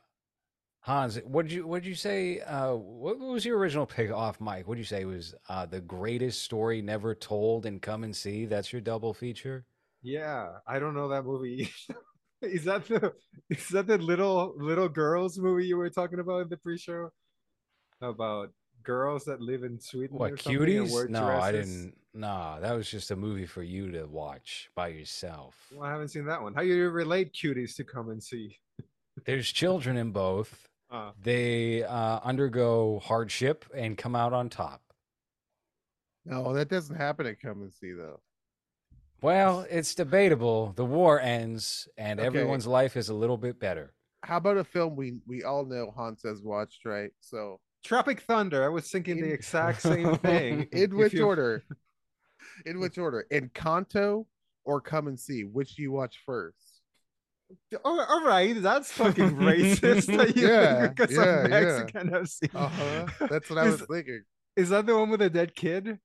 [0.79, 2.39] Hans, what did you what did you say?
[2.41, 4.67] Uh, what, what was your original pick off Mike?
[4.67, 8.45] What did you say was uh, the greatest story never told and come and see?
[8.45, 9.65] That's your double feature.
[10.05, 11.69] Yeah, I don't know that movie.
[12.41, 13.13] is that the
[13.49, 17.09] is that the little little girls movie you were talking about in the pre-show?
[18.01, 18.51] About
[18.83, 20.93] girls that live in Sweden What or something and cuties?
[20.93, 21.75] wear No, I dresses?
[21.75, 21.97] didn't.
[22.13, 25.55] No, that was just a movie for you to watch by yourself.
[25.73, 26.53] Well, I haven't seen that one.
[26.53, 28.57] How do you relate cuties to come and see?
[29.25, 30.69] There's children in both.
[30.91, 34.81] Uh, They uh, undergo hardship and come out on top.
[36.25, 38.19] No, that doesn't happen at Come and See though.
[39.21, 40.73] Well, it's debatable.
[40.75, 42.27] The war ends and Okay.
[42.27, 43.93] everyone's life is a little bit better.
[44.23, 47.11] How about a film we we all know Hans has watched, right?
[47.21, 48.63] So Tropic Thunder.
[48.63, 50.67] I was thinking the exact same thing.
[50.71, 51.63] in which you- order?
[52.65, 53.25] In which order?
[53.31, 54.25] Encanto,
[54.63, 55.43] or Come and See?
[55.43, 56.57] Which do you watch first?
[57.83, 60.15] all all right, that's fucking racist.
[60.17, 61.61] that you Yeah, because yeah, I'm yeah.
[61.61, 62.55] Mexican, I've.
[62.55, 63.27] Uh-huh.
[63.29, 64.23] That's what I Is- was thinking.
[64.55, 65.99] Is that the one with the dead kid?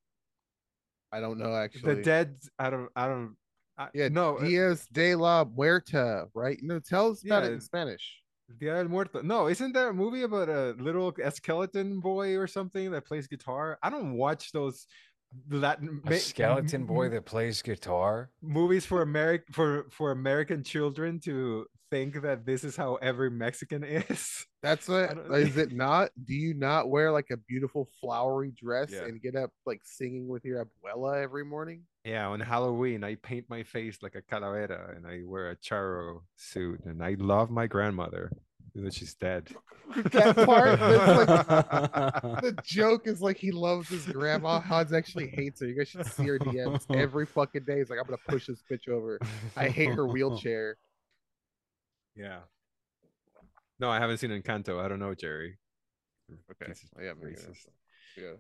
[1.13, 1.95] I don't know actually.
[1.97, 2.37] The dead.
[2.59, 2.89] I don't.
[2.95, 3.37] I don't.
[3.79, 4.37] I, yeah, no.
[4.37, 6.59] uh, Diaz de la Muerta, right?
[6.63, 7.55] No, tell us about it Yeah.
[7.55, 8.23] in Spanish.
[8.59, 9.23] Dia del Muerto.
[9.23, 13.79] No, isn't there a movie about a little skeleton boy or something that plays guitar?
[13.83, 14.87] I don't watch those
[15.49, 18.31] Latin A ma- skeleton boy that plays guitar.
[18.43, 23.83] movies for American for for American children to think that this is how every Mexican
[23.85, 24.47] is.
[24.63, 26.11] That's what is it not?
[26.25, 29.05] Do you not wear like a beautiful flowery dress Yeah.
[29.05, 31.83] and get up like singing with your abuela every morning?
[32.05, 36.21] Yeah, on Halloween I paint my face like a calavera and I wear a charro
[36.37, 38.31] suit and I love my grandmother,
[38.75, 39.49] even though she's dead.
[40.13, 41.49] That part, that's
[42.43, 44.61] The joke is like he loves his grandma.
[44.61, 45.67] Hans actually hates her.
[45.67, 47.79] You guys should see her DMs every fucking day.
[47.79, 49.19] He's like, I'm gonna push this bitch over.
[49.57, 50.77] I hate her wheelchair.
[52.21, 52.41] Yeah.
[53.79, 54.83] No, I haven't seen Encanto.
[54.85, 55.57] I don't know, Jerry.
[56.51, 57.67] Okay, yeah, racist.
[58.17, 58.35] yeah.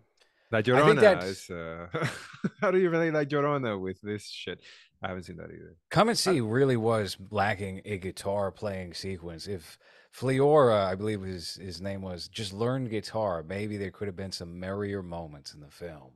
[0.53, 1.87] La I Llorona is uh
[2.61, 4.61] how do you relate La Llorona with this shit?
[5.03, 5.77] I haven't seen that either.
[5.91, 9.47] Come and See really was lacking a guitar playing sequence.
[9.47, 9.79] If
[10.13, 14.33] Florya, I believe his his name was, just learned guitar, maybe there could have been
[14.33, 16.13] some merrier moments in the film.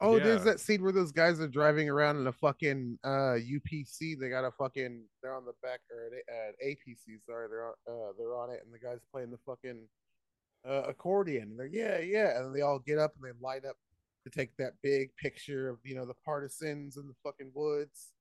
[0.00, 4.18] Oh, there's that scene where those guys are driving around in a fucking uh UPC.
[4.18, 7.18] They got a fucking they're on the back or at, at APC.
[7.26, 9.86] Sorry, they're on uh they're on it, and the guys playing the fucking
[10.68, 11.50] uh, accordion.
[11.50, 13.76] And they're yeah, yeah, and they all get up and they light up
[14.24, 18.12] to take that big picture of you know the partisans in the fucking woods.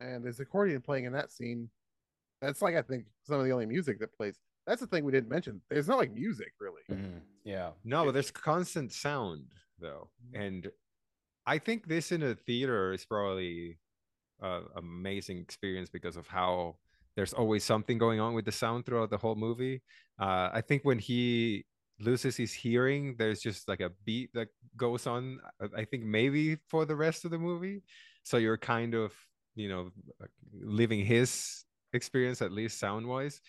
[0.00, 1.70] And there's accordion playing in that scene.
[2.42, 4.36] That's like I think some of the only music that plays.
[4.66, 5.60] That's the thing we didn't mention.
[5.70, 6.82] There's not like music really.
[6.90, 7.70] Mhm, Yeah.
[7.84, 9.46] No, but there's constant sound
[9.78, 10.10] though.
[10.34, 10.70] And
[11.46, 13.78] I think this in a theater is probably
[14.40, 16.76] an amazing experience because of how
[17.16, 19.82] there's always something going on with the sound throughout the whole movie.
[20.20, 21.64] Uh, I think when he
[22.00, 25.40] loses his hearing, there's just like a beat that goes on.
[25.60, 27.82] I- I think maybe for the rest of the movie.
[28.24, 29.14] So you're kind of,
[29.54, 29.90] you know,
[30.52, 33.40] living his experience at least sound wise.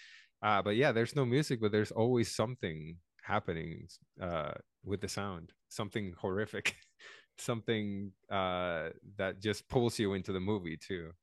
[0.42, 3.88] Uh, but yeah, there's no music, but there's always something happening
[4.22, 4.52] uh,
[4.84, 6.76] with the sound, something horrific,
[7.38, 11.14] something uh, that just pulls you into the movie too.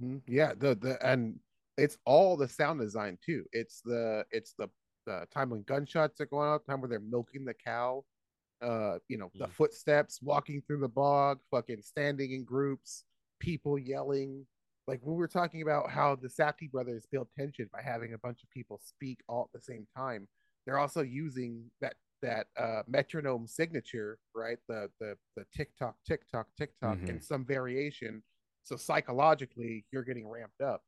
[0.00, 0.22] Mhm.
[0.26, 1.40] Yeah, the the and
[1.76, 3.46] it's all the sound design too.
[3.52, 4.68] It's the it's the
[5.06, 8.04] the time when gunshots are going off, time where they're milking the cow,
[8.62, 9.52] uh, you know, the Mm.
[9.54, 13.04] footsteps walking through the bog, fucking standing in groups,
[13.40, 14.46] people yelling.
[14.88, 18.42] Like we were talking about how the Safdie brothers build tension by having a bunch
[18.44, 20.28] of people speak all at the same time.
[20.66, 24.58] They're also using that that uh metronome signature, right?
[24.68, 27.08] The the the tick tock, tick tock, tick tock, Mhm.
[27.08, 28.22] in some variation.
[28.62, 30.82] So psychologically, you're getting ramped up.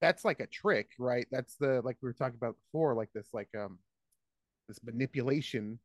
[0.00, 1.26] That's like a trick, right?
[1.30, 3.78] That's the like we were talking about before, like this, like um,
[4.68, 5.78] this manipulation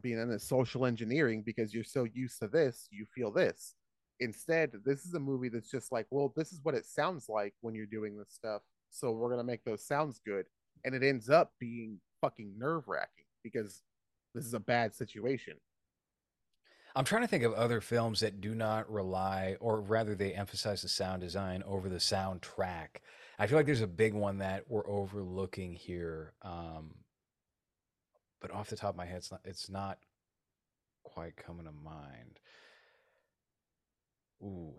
[0.00, 3.74] being in the social engineering because you're so used to this, you feel this.
[4.20, 7.54] Instead, this is a movie that's just like, well, this is what it sounds like
[7.60, 8.62] when you're doing this stuff.
[8.90, 10.46] So we're gonna make those sounds good,
[10.84, 13.82] and it ends up being fucking nerve wracking because
[14.34, 15.54] this is a bad situation.
[16.96, 20.82] I'm trying to think of other films that do not rely, or rather, they emphasize
[20.82, 22.98] the sound design over the soundtrack.
[23.38, 26.94] I feel like there's a big one that we're overlooking here, um,
[28.40, 29.98] but off the top of my head, it's not, it's not
[31.04, 32.40] quite coming to mind.
[34.42, 34.74] Ooh,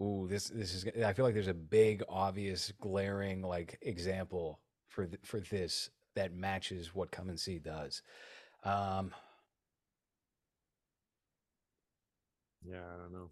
[0.00, 0.86] ooh, this this is.
[1.02, 6.34] I feel like there's a big, obvious, glaring like example for th- for this that
[6.34, 8.02] matches what Come and See does.
[8.64, 9.12] Um,
[12.64, 13.30] Yeah, I don't know.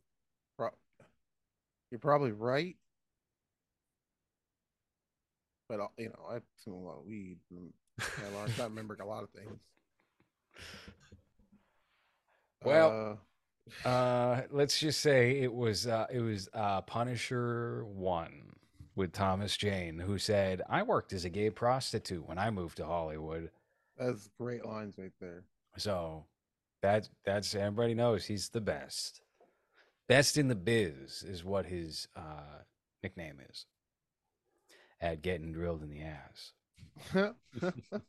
[0.58, 0.70] Pro-
[1.90, 2.76] You're probably right,
[5.68, 7.38] but uh, you know, I smoke a lot of weed.
[7.50, 9.58] And, you know, I start remembering a lot of things.
[12.64, 13.18] Well,
[13.84, 18.52] Uh, Uh, let's just say it was uh, it was uh, Punisher one
[18.94, 22.86] with Thomas Jane, who said, "I worked as a gay prostitute when I moved to
[22.86, 23.50] Hollywood."
[24.04, 25.44] That's great lines right there.
[25.76, 26.26] So
[26.82, 29.20] that that's everybody knows he's the best,
[30.08, 32.62] best in the biz is what his uh,
[33.02, 33.66] nickname is.
[35.00, 37.32] At getting drilled in the ass.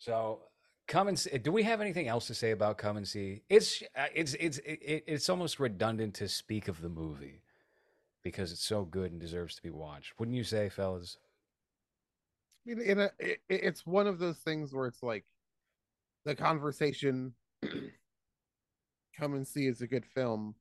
[0.00, 0.40] So
[0.88, 1.36] come and see.
[1.38, 3.42] Do we have anything else to say about come and see?
[3.48, 7.42] It's uh, it's it's it, it's almost redundant to speak of the movie
[8.24, 10.18] because it's so good and deserves to be watched.
[10.18, 11.18] Wouldn't you say, fellas?
[12.66, 15.24] I mean, in a, it, it's one of those things where it's like
[16.24, 17.34] the conversation.
[19.18, 20.54] come and see is a good film,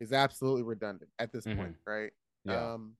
[0.00, 1.56] is absolutely redundant at this Mhm.
[1.56, 2.12] point, right?
[2.44, 2.74] Yeah.
[2.74, 2.96] Um,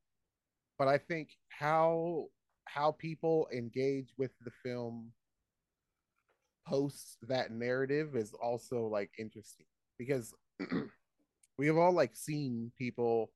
[0.79, 2.31] but I think how
[2.65, 5.13] how people engage with the film
[6.67, 9.67] post that narrative is also like interesting
[9.99, 10.35] because
[11.59, 13.31] we have all like seen people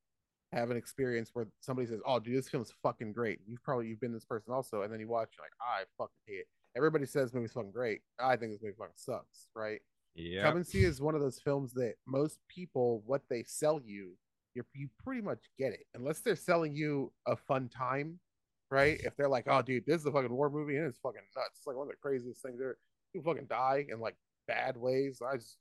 [0.53, 4.01] have an experience where somebody says, "Oh, dude, this film's fucking great." You've probably you've
[4.01, 7.07] been this person also, and then you watch you're like, "I fucking hate it." Everybody
[7.07, 8.03] says movie's fucking great.
[8.18, 9.80] I think this movie fucking sucks, right?
[10.14, 10.42] Yeah.
[10.42, 14.16] Come and See is one of those films that most people, what they sell you,
[14.55, 18.18] you you pretty much get it, unless they're selling you a fun time,
[18.70, 19.01] right?
[19.05, 21.59] If they're like, "Oh, dude, this is a fucking war movie and it's fucking nuts,"
[21.59, 22.76] it's like one of the craziest things there.
[23.12, 24.16] People fucking die in like
[24.48, 25.22] bad ways.
[25.22, 25.59] I just,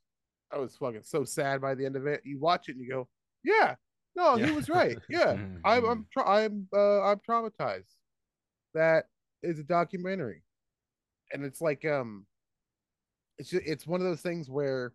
[0.52, 2.22] I was fucking so sad by the end of it.
[2.24, 3.08] You watch it and you go,
[3.44, 3.76] "Yeah,
[4.16, 4.96] no, he was right.
[5.08, 5.60] Yeah, Mhm.
[5.64, 7.94] I'm, I'm, tra- I'm, uh, I'm traumatized."
[8.74, 9.06] That
[9.42, 10.42] is a documentary,
[11.32, 12.26] and it's like, um,
[13.38, 14.92] it's just, it's one of those things where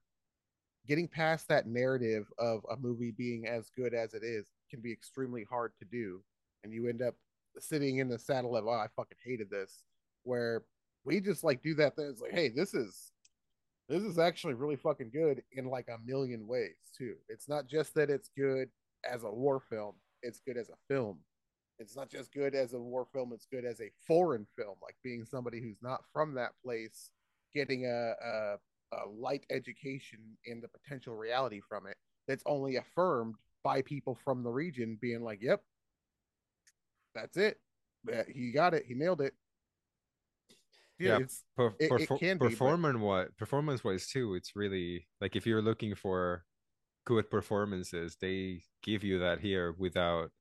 [0.88, 4.92] getting past that narrative of a movie being as good as it is can be
[4.92, 6.22] extremely hard to do.
[6.64, 7.16] And you end up
[7.60, 9.84] sitting in the saddle of oh i fucking hated this
[10.24, 10.64] where
[11.06, 12.08] we just like do that thing.
[12.10, 13.12] It's like hey this is
[13.90, 17.16] this is actually really fucking good in like a million ways too.
[17.30, 18.70] It's not just that it's good
[19.12, 21.20] as a war film it's good as a film
[21.80, 24.96] it's not just good as a war film it's good as a foreign film like
[25.04, 27.12] being somebody who's not from that place
[27.54, 28.56] getting a, a
[28.94, 31.98] a light education in the potential reality from it
[32.28, 35.62] that's only affirmed by people from the region being like, "Yep,
[37.14, 37.60] that's it.
[38.32, 38.86] He got it.
[38.88, 39.34] He nailed it."
[41.00, 41.24] Yeah, Yeah.
[41.24, 45.08] it's Per- It- it perfor- can be, but- performance what performance wise too it's really
[45.20, 46.46] like if you're looking for
[47.06, 50.32] good performances they give you that here without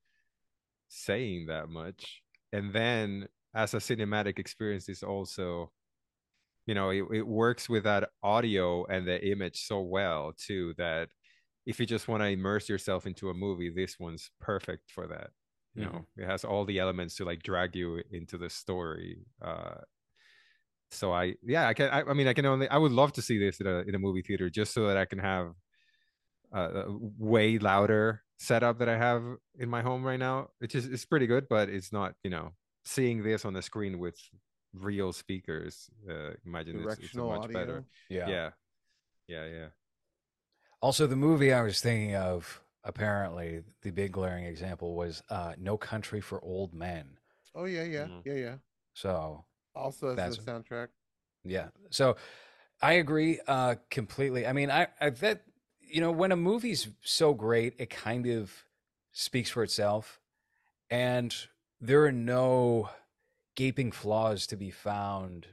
[0.88, 2.22] saying that much.
[2.52, 5.70] And then as a cinematic experience is also
[6.66, 11.08] you know it, it works with that audio and the image so well too that
[11.66, 15.30] if you just want to immerse yourself into a movie this one's perfect for that
[15.74, 16.06] you know?
[16.16, 19.74] It has all the elements to like drag you into the story uh
[20.90, 23.22] so i yeah i can I, I mean i can only i would love to
[23.22, 25.52] see this in a in a movie theater just so that i can have
[26.54, 29.22] uh, a way louder setup that i have
[29.58, 32.52] in my home right now which is it's pretty good but it's not you know
[32.84, 34.16] seeing this on the screen with
[34.74, 37.52] real speakers uh imagine it's, it's much audio.
[37.58, 38.28] better Yeah.
[38.28, 38.50] yeah
[39.28, 39.68] yeah yeah
[40.82, 45.78] Also, the movie I was thinking of, apparently, the big glaring example was uh, No
[45.78, 47.16] Country for Old Men.
[47.54, 48.22] Oh yeah, yeah, Mhm.
[48.26, 48.56] yeah, yeah.
[48.92, 50.88] So, Also That's- the soundtrack.
[51.42, 51.68] yeah.
[51.90, 52.16] So,
[52.82, 54.46] I agree uh, completely.
[54.46, 55.42] I mean, I, I that
[55.94, 58.52] you know when a movie's so great, it kind of
[59.12, 60.18] speaks for itself,
[60.90, 61.32] and
[61.80, 62.90] there are no
[63.54, 65.46] gaping flaws to be found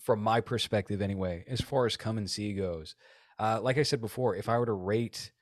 [0.00, 2.94] from my perspective, anyway, as far as come and see goes.
[3.36, 5.32] Uh, like I said before, if I were to rate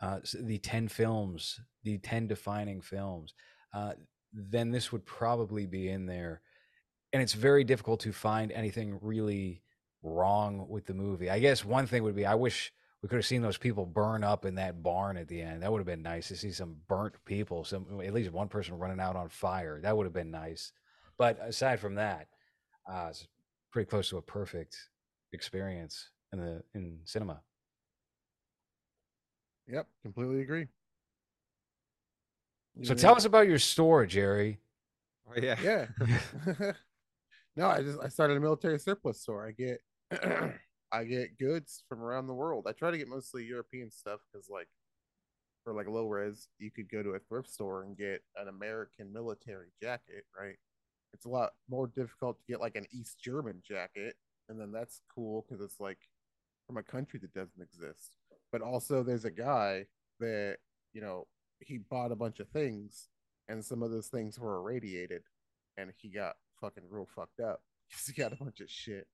[0.00, 3.34] uh, the 10 films, the 10 defining films,
[3.74, 3.92] uh,
[4.32, 6.40] then this would probably be in there.
[7.12, 9.60] And it's very difficult to find anything really
[10.02, 11.28] wrong with the movie.
[11.28, 12.72] I guess one thing would be I wish
[13.02, 15.62] we could have seen those people burn up in that barn at the end.
[15.62, 18.78] That would have been nice to see some burnt people, some at least one person
[18.78, 19.80] running out on fire.
[19.80, 20.72] That would have been nice.
[21.16, 22.28] But aside from that,
[22.90, 23.26] uh, it's
[23.72, 24.76] pretty close to a perfect
[25.32, 27.40] experience in the in cinema.
[29.68, 30.66] Yep, completely agree.
[32.82, 34.60] So You tell us about your store, Jerry.
[35.28, 35.86] oh yeah Yeah.
[37.56, 39.46] no, I just I started a military surplus store.
[39.46, 39.80] I get
[40.92, 42.66] I get goods from around the world.
[42.68, 44.68] I try to get mostly European stuff because like
[45.64, 49.12] for like low res, you could go to a thrift store and get an American
[49.12, 50.56] military jacket, right?
[51.12, 54.16] It's a lot more difficult to get like an East German jacket,
[54.48, 55.98] and then that's cool because it's like
[56.66, 58.16] from a country that doesn't exist.
[58.52, 59.86] But also, there's a guy
[60.18, 60.58] that
[60.92, 61.26] you know
[61.60, 63.08] he bought a bunch of things,
[63.48, 65.22] and some of those things were irradiated,
[65.76, 69.06] and he got fucking real fucked up because he got a bunch of shit.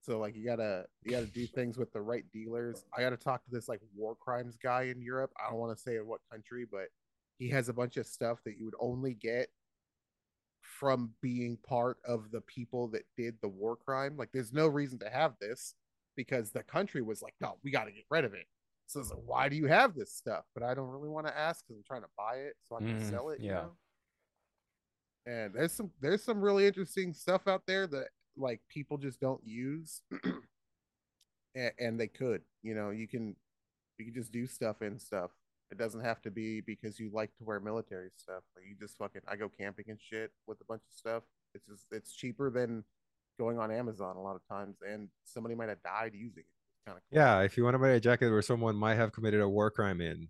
[0.00, 2.84] So like you gotta you gotta do things with the right dealers.
[2.96, 5.32] I gotta talk to this like war crimes guy in Europe.
[5.38, 6.88] I don't want to say in what country, but
[7.38, 9.48] he has a bunch of stuff that you would only get
[10.62, 14.16] from being part of the people that did the war crime.
[14.16, 15.74] Like there's no reason to have this
[16.16, 18.46] because the country was like, no, we gotta get rid of it.
[18.86, 20.44] So it's like, why do you have this stuff?
[20.54, 22.80] But I don't really want to ask because I'm trying to buy it so I
[22.80, 23.40] can Mm, sell it.
[23.44, 23.54] You yeah.
[23.54, 23.72] know?
[25.26, 28.08] And there's some there's some really interesting stuff out there that
[28.38, 30.02] like people just don't use,
[31.54, 32.42] and, and they could.
[32.62, 33.36] You know, you can
[33.98, 35.30] you can just do stuff and stuff.
[35.70, 38.42] It doesn't have to be because you like to wear military stuff.
[38.56, 41.22] Like you just fucking I go camping and shit with a bunch of stuff.
[41.54, 42.84] It's just it's cheaper than
[43.38, 46.54] going on Amazon a lot of times, and somebody might have died using it.
[46.74, 47.18] It's kind of cool.
[47.18, 49.70] Yeah, if you want to buy a jacket where someone might have committed a war
[49.70, 50.28] crime in,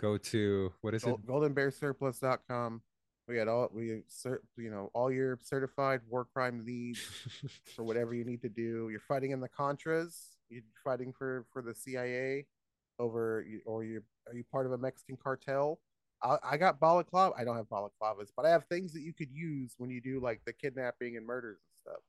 [0.00, 1.06] go to what is it?
[1.26, 2.82] Gold, goldenbearsurplus.com.
[3.28, 7.00] We had all we cer- you know all your certified war crime leads
[7.74, 8.88] for whatever you need to do.
[8.90, 10.36] You're fighting in the Contras.
[10.48, 12.46] You're fighting for for the CIA
[12.98, 15.80] over, or you are you part of a Mexican cartel?
[16.22, 17.34] I, I got balaclava.
[17.36, 20.20] I don't have balaclavas, but I have things that you could use when you do
[20.20, 22.02] like the kidnapping and murders and stuff.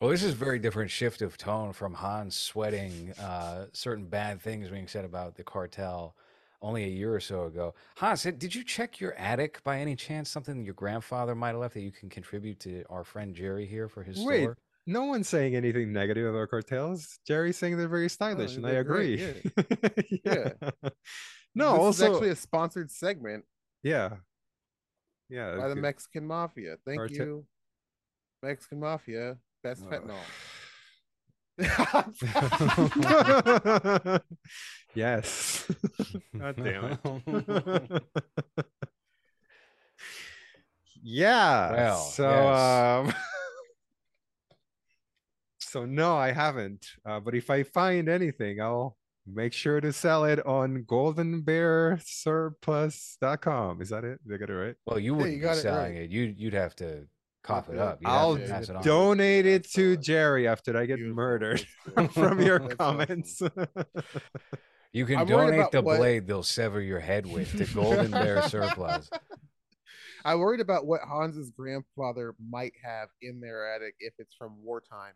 [0.00, 4.40] Well, this is a very different shift of tone from Hans sweating uh, certain bad
[4.40, 6.16] things being said about the cartel
[6.62, 7.74] only a year or so ago.
[7.96, 10.28] Hans, did you check your attic by any chance?
[10.30, 13.88] Something your grandfather might have left that you can contribute to our friend Jerry here
[13.88, 14.58] for his Wait, store?
[14.86, 17.18] no one's saying anything negative about cartels.
[17.26, 20.22] Jerry's saying they're very stylish, oh, and I they're great, agree.
[20.24, 20.52] Yeah.
[21.54, 23.44] no, this also is actually a sponsored segment
[23.82, 24.16] yeah,
[25.28, 25.56] yeah.
[25.56, 25.82] by the good.
[25.82, 26.76] Mexican Mafia.
[26.84, 27.46] Thank Carte- you,
[28.42, 29.38] Mexican Mafia.
[29.62, 29.92] Best Ugh.
[29.92, 30.16] fentanyl.
[34.94, 35.66] yes.
[36.38, 36.98] God damn it.
[41.02, 41.72] yeah.
[41.72, 43.08] Well, so yes.
[43.08, 43.12] um
[45.60, 46.86] so no, I haven't.
[47.04, 48.96] Uh, but if I find anything, I'll
[49.26, 53.82] make sure to sell it on goldenbearsurplus.com.
[53.82, 54.18] Is that it?
[54.26, 54.74] Did I get it right?
[54.86, 56.02] Well, you Yeah, wouldn't you be got it selling right.
[56.04, 56.10] it.
[56.10, 57.06] You you'd have to
[57.42, 57.98] cough it up.
[58.00, 58.82] You'd I'll have to pass it on.
[58.82, 61.16] donate it to uh, Jerry after I get Beautiful.
[61.16, 61.66] murdered
[62.12, 63.42] from your comments.
[64.92, 68.42] You can I'm donate the what- blade they'll sever your head with to Golden Bear
[68.48, 69.08] Surplus.
[70.24, 75.12] I worried about what Hans's grandfather might have in their attic if it's from wartime,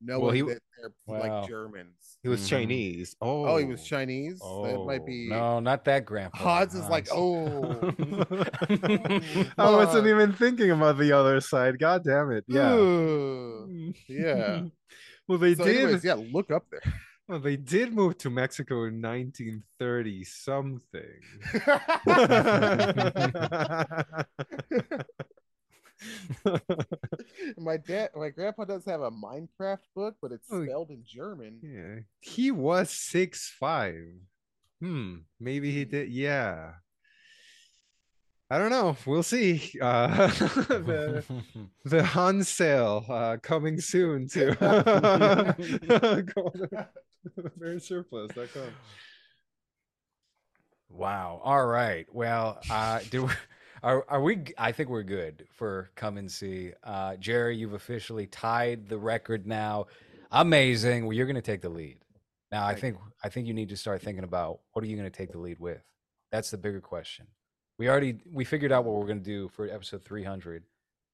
[0.00, 1.20] knowing he- that they're Wow.
[1.40, 2.18] like Germans.
[2.22, 2.48] he was Mhm.
[2.50, 3.16] Chinese.
[3.20, 4.38] Oh, Oh, he was Chinese.
[4.40, 5.28] that might Oh, be.
[5.28, 6.36] No, not that grandpa.
[6.38, 7.46] Hans is like, oh,
[9.58, 11.78] I wasn't even thinking about the other side.
[11.78, 12.44] God damn it.
[12.48, 12.74] Yeah.
[12.74, 13.92] Ooh.
[14.08, 14.62] yeah.
[15.28, 15.76] well, they So did.
[15.84, 16.92] anyways, yeah, look up there.
[17.28, 21.20] Well, they did move to Mexico in 1930 something.
[27.58, 31.02] my dad, my grandpa does have a Mein Kampf book, but it's Oh, spelled in
[31.04, 31.58] German.
[31.62, 34.04] yeah, he was six five.
[34.80, 36.10] Hmm, maybe he did.
[36.10, 36.72] Yeah.
[38.48, 38.96] I don't know.
[39.06, 39.72] We'll see.
[39.82, 41.24] Uh, the
[41.84, 44.54] the Han sale uh, coming soon to
[47.80, 48.70] surplus.com.
[50.88, 51.40] Wow.
[51.42, 52.06] All right.
[52.12, 53.32] Well, uh, do we,
[53.82, 54.44] are are we?
[54.58, 56.72] I think we're good for come and see.
[56.82, 59.86] Uh, Jerry, you've officially tied the record now.
[60.32, 61.06] Amazing.
[61.06, 61.98] Well, you're going to take the lead.
[62.50, 65.10] Now, I think I think you need to start thinking about what are you going
[65.10, 65.82] to take the lead with.
[66.32, 67.26] That's the bigger question.
[67.78, 70.64] We already we figured out what we're going to do for episode 300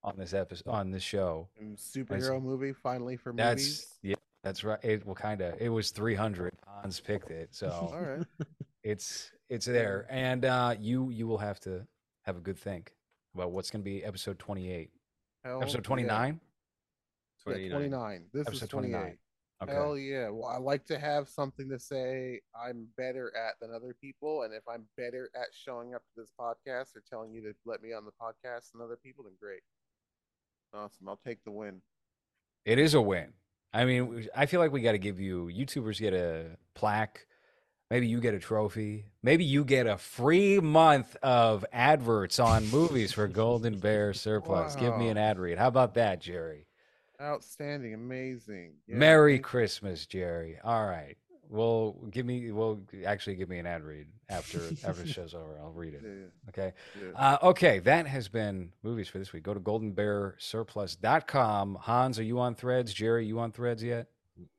[0.04, 1.48] on this episode on this show.
[1.58, 3.86] And superhero movie finally for That's movies.
[4.02, 4.14] yeah.
[4.44, 4.78] That's right.
[4.82, 5.54] It well, kind of.
[5.60, 6.52] It was 300.
[6.66, 8.26] Hans picked it, so All right.
[8.82, 11.86] it's it's there and uh you you will have to
[12.22, 12.94] have a good think
[13.34, 14.90] about what's going to be episode 28
[15.44, 15.82] Hell episode yeah.
[15.82, 16.40] 29
[17.46, 17.70] Yeah, 29.
[17.70, 18.24] 29.
[18.32, 19.18] This episode is 29 28.
[19.62, 20.28] okay Hell yeah.
[20.28, 24.42] Well, I like to have something to say I'm better at than other people.
[24.42, 27.82] And if I'm better at showing up to this podcast or telling you to let
[27.82, 29.62] me on the podcast than other people, then great.
[30.74, 31.08] Awesome.
[31.08, 31.82] I'll take the win.
[32.64, 33.32] it is a win
[33.74, 37.26] i mean i feel like we got to give you youtubers get a plaque
[37.92, 43.12] maybe you get a trophy maybe you get a free month of adverts on movies
[43.12, 46.66] for golden bear surplus give me an ad read how about that jerry
[47.20, 47.92] Outstanding.
[47.94, 48.72] Amazing.
[48.88, 51.16] Yeah, merry christmas jerry all right
[51.48, 55.58] well give me well actually give me an ad read after after the show's over
[55.62, 57.10] i'll read it Yeah, okay yeah.
[57.14, 59.42] Uh, okay, that has been movies for this week.
[59.42, 61.74] Go to goldenbearsurplus.com.
[61.80, 62.94] Hans, are you on threads?
[62.94, 64.06] Jerry, you on threads yet?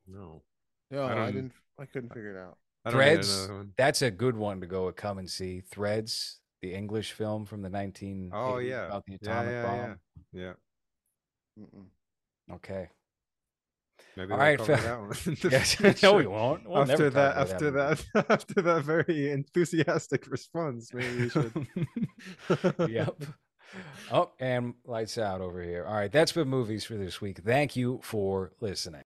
[0.08, 0.44] No.
[0.92, 1.54] No, I I, didn't.
[1.80, 2.58] I couldn't figure it out.
[2.86, 3.50] I don't need Threads.
[3.78, 5.62] That's a good one to go come and see.
[5.62, 8.88] Threads, the English film from the 19 Oh yeah.
[8.88, 10.00] about the yeah, atomic yeah, bomb.
[10.34, 10.54] yeah.
[11.60, 12.56] Yeah.
[12.56, 12.90] Okay.
[14.16, 14.86] Maybe All we'll right, cover Phil.
[14.86, 16.04] that one Yes.
[16.04, 16.68] no, we won't.
[16.70, 18.04] We'll after that, after movie.
[18.14, 21.68] that, after that very enthusiastic response, maybe we should.
[22.90, 23.16] yep.
[24.12, 25.86] Oh, and lights out over here.
[25.86, 27.40] All right, that's been movies for this week.
[27.44, 29.02] Thank you for listening.